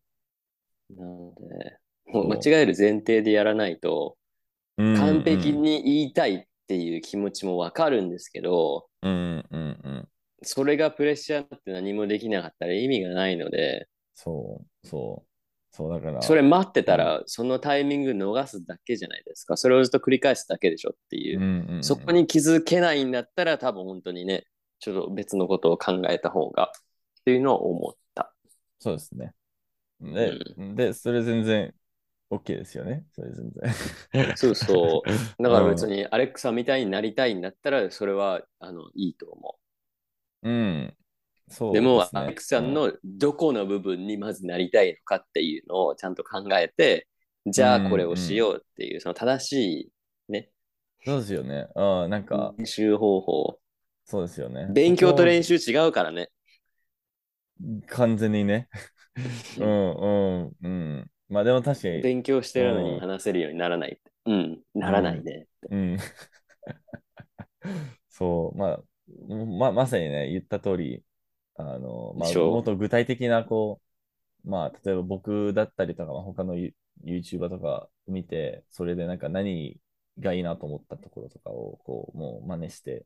[0.96, 4.16] なので、もう間違える前提でやらないと、
[4.78, 9.12] うん完璧に言いたいっていう気持ちもわかるんですけど、うん
[9.52, 10.08] うんうん。
[10.42, 15.29] それがプレッシャーって何もできなかったら意味がないので、そう、そう。
[15.80, 16.22] そうだから。
[16.22, 19.56] それ待ってたら、そのタイミング逃すだけじゃないですか。
[19.56, 21.42] それをずっと繰り返すだけでしょっていうう。
[21.42, 24.46] んうんうん、そこに気づけないんだったら、多分本当にね、
[24.80, 26.74] ちょっと別のことを考えた方が
[27.22, 28.34] っていうのを思った。
[28.80, 29.34] そうですね。
[30.02, 30.38] で、
[30.76, 31.74] で、それ全然
[32.30, 33.06] OK ですよね。
[33.16, 33.50] それ全
[34.14, 34.36] 然。
[34.36, 35.42] そうそう。
[35.42, 39.58] だから別にアレックさんみたいになりたいんだったら、それはあのいいと思
[40.44, 40.94] うん。
[41.50, 41.74] そうう。
[41.74, 47.08] でも、アレックさんのどこの部分にまずなりたいのかっていうのをちゃんと考えて、
[47.46, 50.50] じゃあこれをしようっていう、その正しいね、
[51.06, 51.68] そうですよね。
[51.76, 53.60] うん、なんか、練習方法。
[54.06, 54.68] そうですよね。
[54.72, 55.58] 勉強と練習。
[55.58, 56.30] 習違うからね。
[57.88, 58.68] 完全にね。
[59.60, 60.08] うんう
[60.46, 61.12] んうん。
[61.30, 64.00] まあでも確かに、勉強してるのうんに話せるようにならない。
[64.26, 65.48] うん、ならないね。
[65.70, 65.98] うん。
[68.10, 68.82] そう、まあ、
[69.58, 71.04] ま、まさにね、言った通り、
[71.60, 73.82] あの、まあ、もっと具体的な、こ
[74.46, 79.78] う、まあ、例えば僕だったりとか、まあ他のユ YouTuber とか見て、それでなんか何
[80.20, 83.06] がいいなと思ったところとかを、こう、もう真似して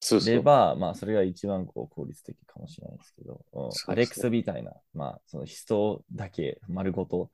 [0.00, 0.34] そうそう。
[0.34, 7.28] れば、まあ、それが一番こう効率的かもしれないですけど、うんそうアレックスみたいな、まあ、その人だけ丸ごとっ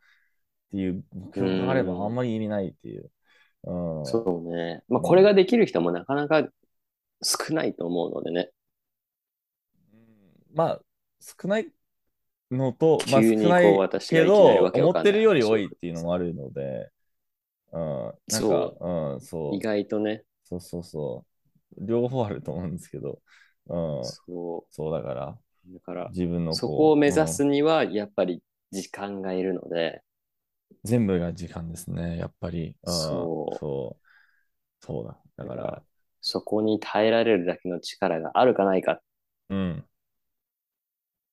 [0.70, 3.10] ていう目標があればあんまり意味ないっていう。
[3.64, 4.82] うん、そうね。
[4.88, 6.48] まあ、これができる人もなかなか
[7.22, 8.50] 少ないと思うのでね。
[10.54, 10.80] まあ、
[11.20, 11.68] 少ない
[12.50, 16.90] のと、まあ、少ないけど、思ってるより多いっていうのもあるので、
[17.72, 20.24] うん、なんか、そううん、そう意、外とね。
[20.44, 21.24] そうそうそ
[21.78, 23.20] う、両方あると思うんですけど、
[23.68, 25.38] うん、そそうだから、
[25.70, 25.74] う。
[25.74, 28.42] だから、自分のそこを目指うんすには、やっぱり
[28.72, 30.02] 時間がいるので、
[30.84, 32.76] 全部が時間ですね、やっぱり。
[32.82, 34.84] うん、そうそう。
[34.84, 35.18] そうだ。
[35.36, 35.82] だから、
[36.20, 39.00] そこに耐えられるだけの力があるかないか。
[39.50, 39.84] うん。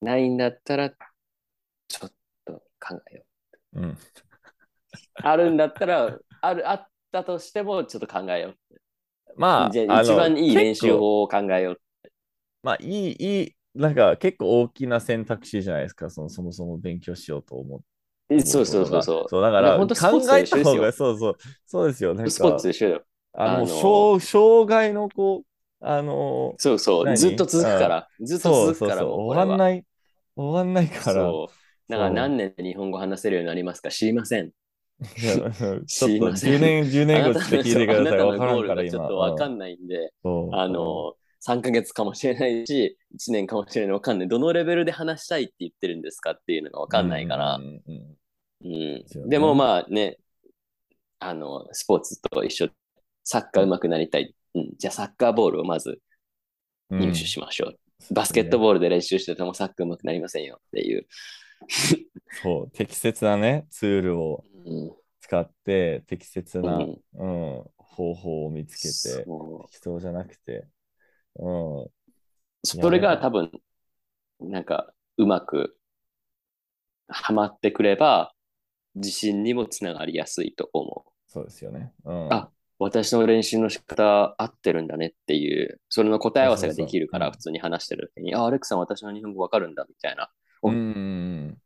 [0.01, 2.11] ないんだったら、ちょっ
[2.45, 3.23] と考えよ
[3.73, 3.79] う。
[3.81, 3.97] うん。
[5.15, 8.53] あるんだったら、ある、あったとしても、ちょっと考えよ
[9.35, 9.73] まあ、う。
[9.73, 11.81] じゃあ、一番いい練習法を考えよう。
[12.63, 17.85] まあ、いい、いい、なんか結構大きな選択肢じゃないですか、そのそもそも勉強しようと思って。
[18.29, 19.29] えそうそうそうそう。
[19.29, 19.85] そう、だから考
[20.35, 22.13] えた方が、そうそう、そうですよ。
[22.13, 23.03] なんか、スポーツで一緒だよ。
[23.33, 27.05] あの、障害のこう、あの、そうそう。
[27.05, 27.17] 何？
[27.17, 28.07] ずっと続くから。
[28.19, 29.85] ずっとそう続くから、そうそう、もう終わんない、
[30.35, 31.49] 終わんないから、そ
[31.87, 32.15] だからそう。
[32.15, 33.89] 何年で日本語話せるようになりますか？
[33.89, 34.51] 知りません。
[35.15, 36.53] ちょっと知りません。
[36.53, 38.17] 10年、10あ年後ちょっと聞いてください。
[38.17, 43.93] からんからちょっとわかうんんないんで、そうあの、3ヶ月かもしれないし、1年かもしれない。
[43.93, 44.27] わかんない。
[44.27, 47.59] どのレベルで話したいって言ってるんですかっていうのがわかんないから。
[49.27, 50.17] でもまあね、
[51.19, 52.69] あの、スポーツと一緒、
[53.23, 54.35] サッカー上手くなりたい。
[54.57, 55.99] うん、じゃあサッカーボールをまず
[56.89, 56.99] うん。
[56.99, 58.13] 入手しましょう。
[58.13, 61.07] バスケットボールで練習しててもサッカー上手くなりませんよっていう。
[62.43, 64.95] そう、適切なね、ツールをうん。
[65.21, 69.25] 使って、適切な、ううんん方法を見つけて、
[69.71, 70.67] 適当じゃなくて、
[71.35, 71.49] う
[71.83, 71.87] ん、
[72.63, 73.51] それが多分、
[74.39, 75.77] なんか、うまく
[77.09, 78.33] はまってくれば、
[78.95, 81.11] 自信にもつながりやすいと思う。
[81.27, 81.93] そうですよね。
[82.05, 90.29] うん、あ私の練習の仕方合ってるんだねっていう、それの答え合わせができるから、普通に話してる時に、あ、アレックさん、私の日本語わかるんだみたいな。
[90.63, 90.73] うん。
[90.73, 91.57] うん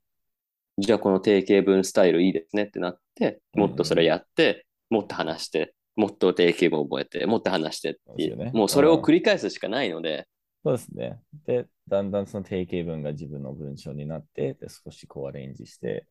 [0.77, 8.51] じゃあ、この定型文スタイルいいですねってなって、もっとそれやって、もっと話して、もっと定型文覚えて、もっと話してっていう、ね。
[8.53, 10.27] もうそれを繰り返すしかないので、
[10.63, 11.19] そうですね。
[11.45, 16.05] で、だんだんその定型文が自分の文章になって、で少しこうアレンジして、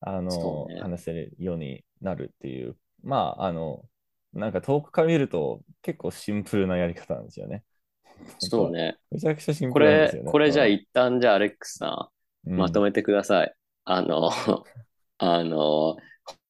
[0.00, 0.80] あの、ね。
[0.80, 3.84] 話せるようになるっていう、まあ、あの、
[4.34, 7.62] なんか遠くから見ると結構シンプルなやり方なんですよね。
[8.38, 8.70] そう。
[8.70, 8.96] ね。
[9.10, 10.30] めちゃくちゃシンこれプルなんですよ、ね。
[10.32, 12.10] これじゃあうん一旦じゃあアレックスさ
[12.46, 13.54] ん、まとめてください。
[13.84, 14.30] あの、
[15.18, 15.96] あの、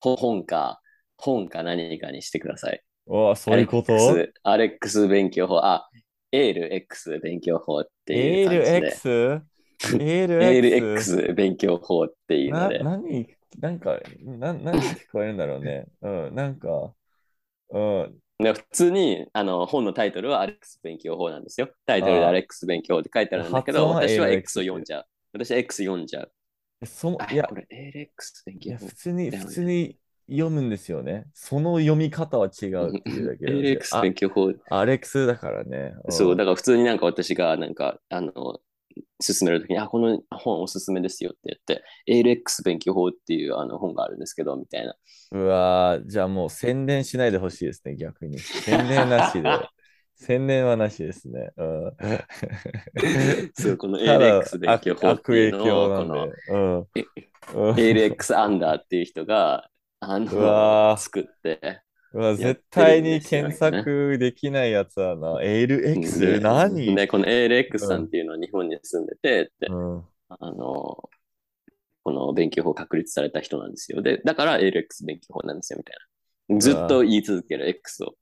[0.01, 0.81] ほ本か、
[1.17, 2.83] 本か何かにしてください。
[3.07, 3.93] うん、わそういうこと？
[3.93, 5.89] アレックス、アレックス勉強法、あ、
[6.33, 8.91] エール X 勉強法っていう感じで。
[8.91, 9.43] ?ALX?
[10.01, 10.95] エール ALX?
[10.95, 12.79] X 勉強法っていうのな、で。
[12.81, 13.29] 何、
[13.61, 15.87] なんか、な、何聞こえるんだろうね。
[16.03, 16.93] うん、なんか、
[17.75, 21.69] うん、で普通にあの本のタイトルはアレックス勉強法なんですよ。
[21.87, 25.07] タイトルでアレックス勉強法って書いてあるんだけど、私は X を読んじゃう。
[25.33, 26.33] 私は X 読んじゃう。
[26.87, 28.09] その、あいやこ、れ ALX
[28.47, 28.95] 勉強法普。
[28.95, 29.97] 通に、普通に
[30.29, 31.27] 読むんですよね。
[31.35, 33.81] その読み方は違うっていうだけで。
[34.03, 34.53] 勉強法。
[34.71, 35.95] あアレックスだからね。
[36.11, 38.61] そう、だだから普通になんか私がなんか、あの、
[39.21, 44.95] 進めるときに、あ、この本おすすめですよって言って、ALX 勉強法っていうあの本があるんですけど、みたいな。
[45.33, 48.39] うわーじゃあもう宣伝しないでほしいですね、逆に。
[48.39, 49.49] 宣伝なしで。
[50.17, 51.51] 宣伝はなしですね。
[51.57, 51.93] うん、
[53.55, 56.33] そう、この ALX 勉強法っていうのを、こので。
[56.51, 56.87] うんうん
[57.53, 59.69] ALX アンダーっていう人が、
[60.01, 61.83] あの、ー作って、
[62.37, 65.41] 絶対に検索できないやつだな。
[65.41, 66.21] ALX?
[66.21, 66.95] で何？
[66.95, 71.11] で、この ALX さんっていうのは日本に住んでて、でうんあの、
[72.05, 74.03] この勉強法を確立された人なんですよ。
[74.03, 75.97] で、だから ALX 勉強法なんですよ、みたい
[76.49, 76.61] な。
[76.61, 78.15] ずっと言い続ける X を。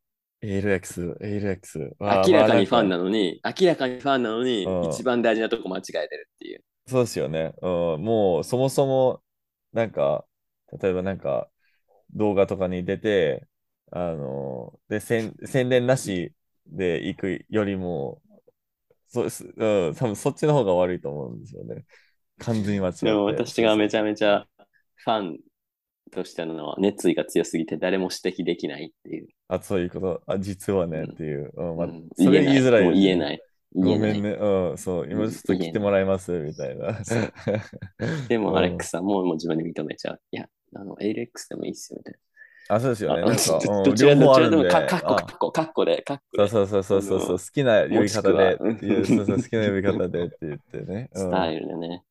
[0.42, 1.94] ALX、ALX。
[2.00, 6.64] 明らかにファンまあなのに、明らかにファンなのにうん、一番大事なとこ間違えてるっていう。
[6.86, 7.54] そうですよね。
[7.62, 7.68] う
[7.98, 9.22] ん、もうそもそも、
[9.72, 10.24] なんか、
[10.80, 11.48] 例えばなんか、
[12.14, 13.46] 動画とかに出て、
[13.92, 16.32] あの、で、宣宣伝なし
[16.66, 18.20] で行くよりも、
[19.08, 21.84] そうです、うん、多分そっちの方が悪いと思うんですよね。
[22.38, 23.06] 完全に間違って。
[23.06, 24.46] でも私がめちゃ、ゃめちゃ
[24.96, 25.38] ファン
[26.10, 29.28] としての熱意が強すぎて誰も指摘できないっていう。
[29.48, 31.52] あ、そういうこと、あ、実はね、っていう。
[31.54, 33.42] うんまあうんそれ言いづらいね言えない。
[33.74, 34.10] 言えない。
[34.10, 34.30] ごめんね。
[34.30, 36.98] うん、そう、今ちょっと来てもらいます、みたいな。
[38.28, 40.20] でも、うんアレックスさんももう自分で認めちゃう。
[40.30, 42.14] いや、あの、ALX でもいいっすよ、みたい
[42.74, 43.20] あ、そうですよね。
[43.22, 43.26] な。
[43.28, 44.68] なんか、うんどちら両方あるんで。
[44.68, 46.48] かかっこ、あかっこ、かっこで、かっこで。
[46.48, 51.10] そうそうそうそうそう好きな呼び方でっていう、そうそう、好きな呼び方でって言ってね。
[51.14, 52.04] うんスタイルでね、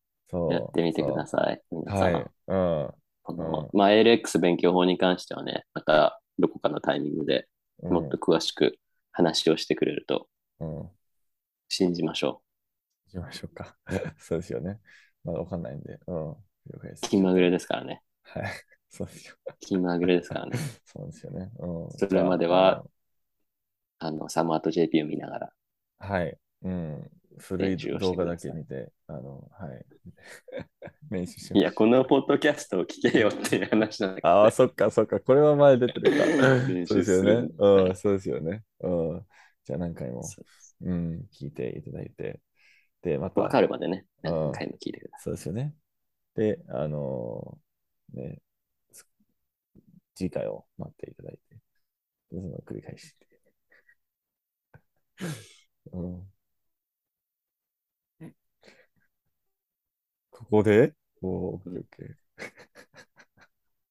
[0.52, 1.62] やってみてください。
[1.70, 2.14] そう皆さん。
[2.14, 2.26] はい。
[2.48, 2.94] うん
[3.24, 7.48] このうまあ、ALX 勉強法に関してはね、またどこかのタイミングで
[7.84, 7.94] うん。
[7.94, 8.78] もっと詳しく
[9.12, 10.28] 話をしてくれると
[10.60, 10.90] うん。
[11.70, 12.42] 信じましょ
[13.14, 13.76] 行きましょうか。
[14.18, 14.80] そうですよね。
[15.24, 16.00] まだわかんないんで。
[16.08, 16.36] うん。
[17.02, 18.02] 気まぐれですからね。
[18.24, 18.44] はい。
[18.92, 19.36] そうですよ。
[19.62, 20.58] 気まぐれですからね。
[20.86, 21.50] そうですよね。
[21.60, 21.92] うん。
[21.92, 22.84] それまでは
[24.00, 25.54] あの、サマート JP を見ながら。
[26.00, 26.38] はい。
[26.64, 27.12] うん。
[27.38, 29.86] 古い動画だけ見て、あの、はい。
[31.10, 31.54] 練習し。
[31.54, 35.20] いや、このポッドキャストを聞けよっていう話なんだけど、ああ、そっか、そっか。
[35.20, 36.26] これは前出てるか。
[36.68, 37.50] 練 そうですよね。
[37.58, 38.64] うん、そうですよね。
[38.82, 39.26] うん。
[39.64, 40.46] じゃあ何回も、そう
[40.90, 42.40] うん、聞いていただいて。
[43.04, 45.76] で、また、わかるまでね、うん何回も聞いてくださそうですよね。
[46.36, 48.51] で、あのーね、す
[50.16, 51.58] 次回を待っていただいて、
[52.32, 53.16] その繰り返し。
[55.92, 56.32] うん、
[60.30, 62.16] ここでおーオッケー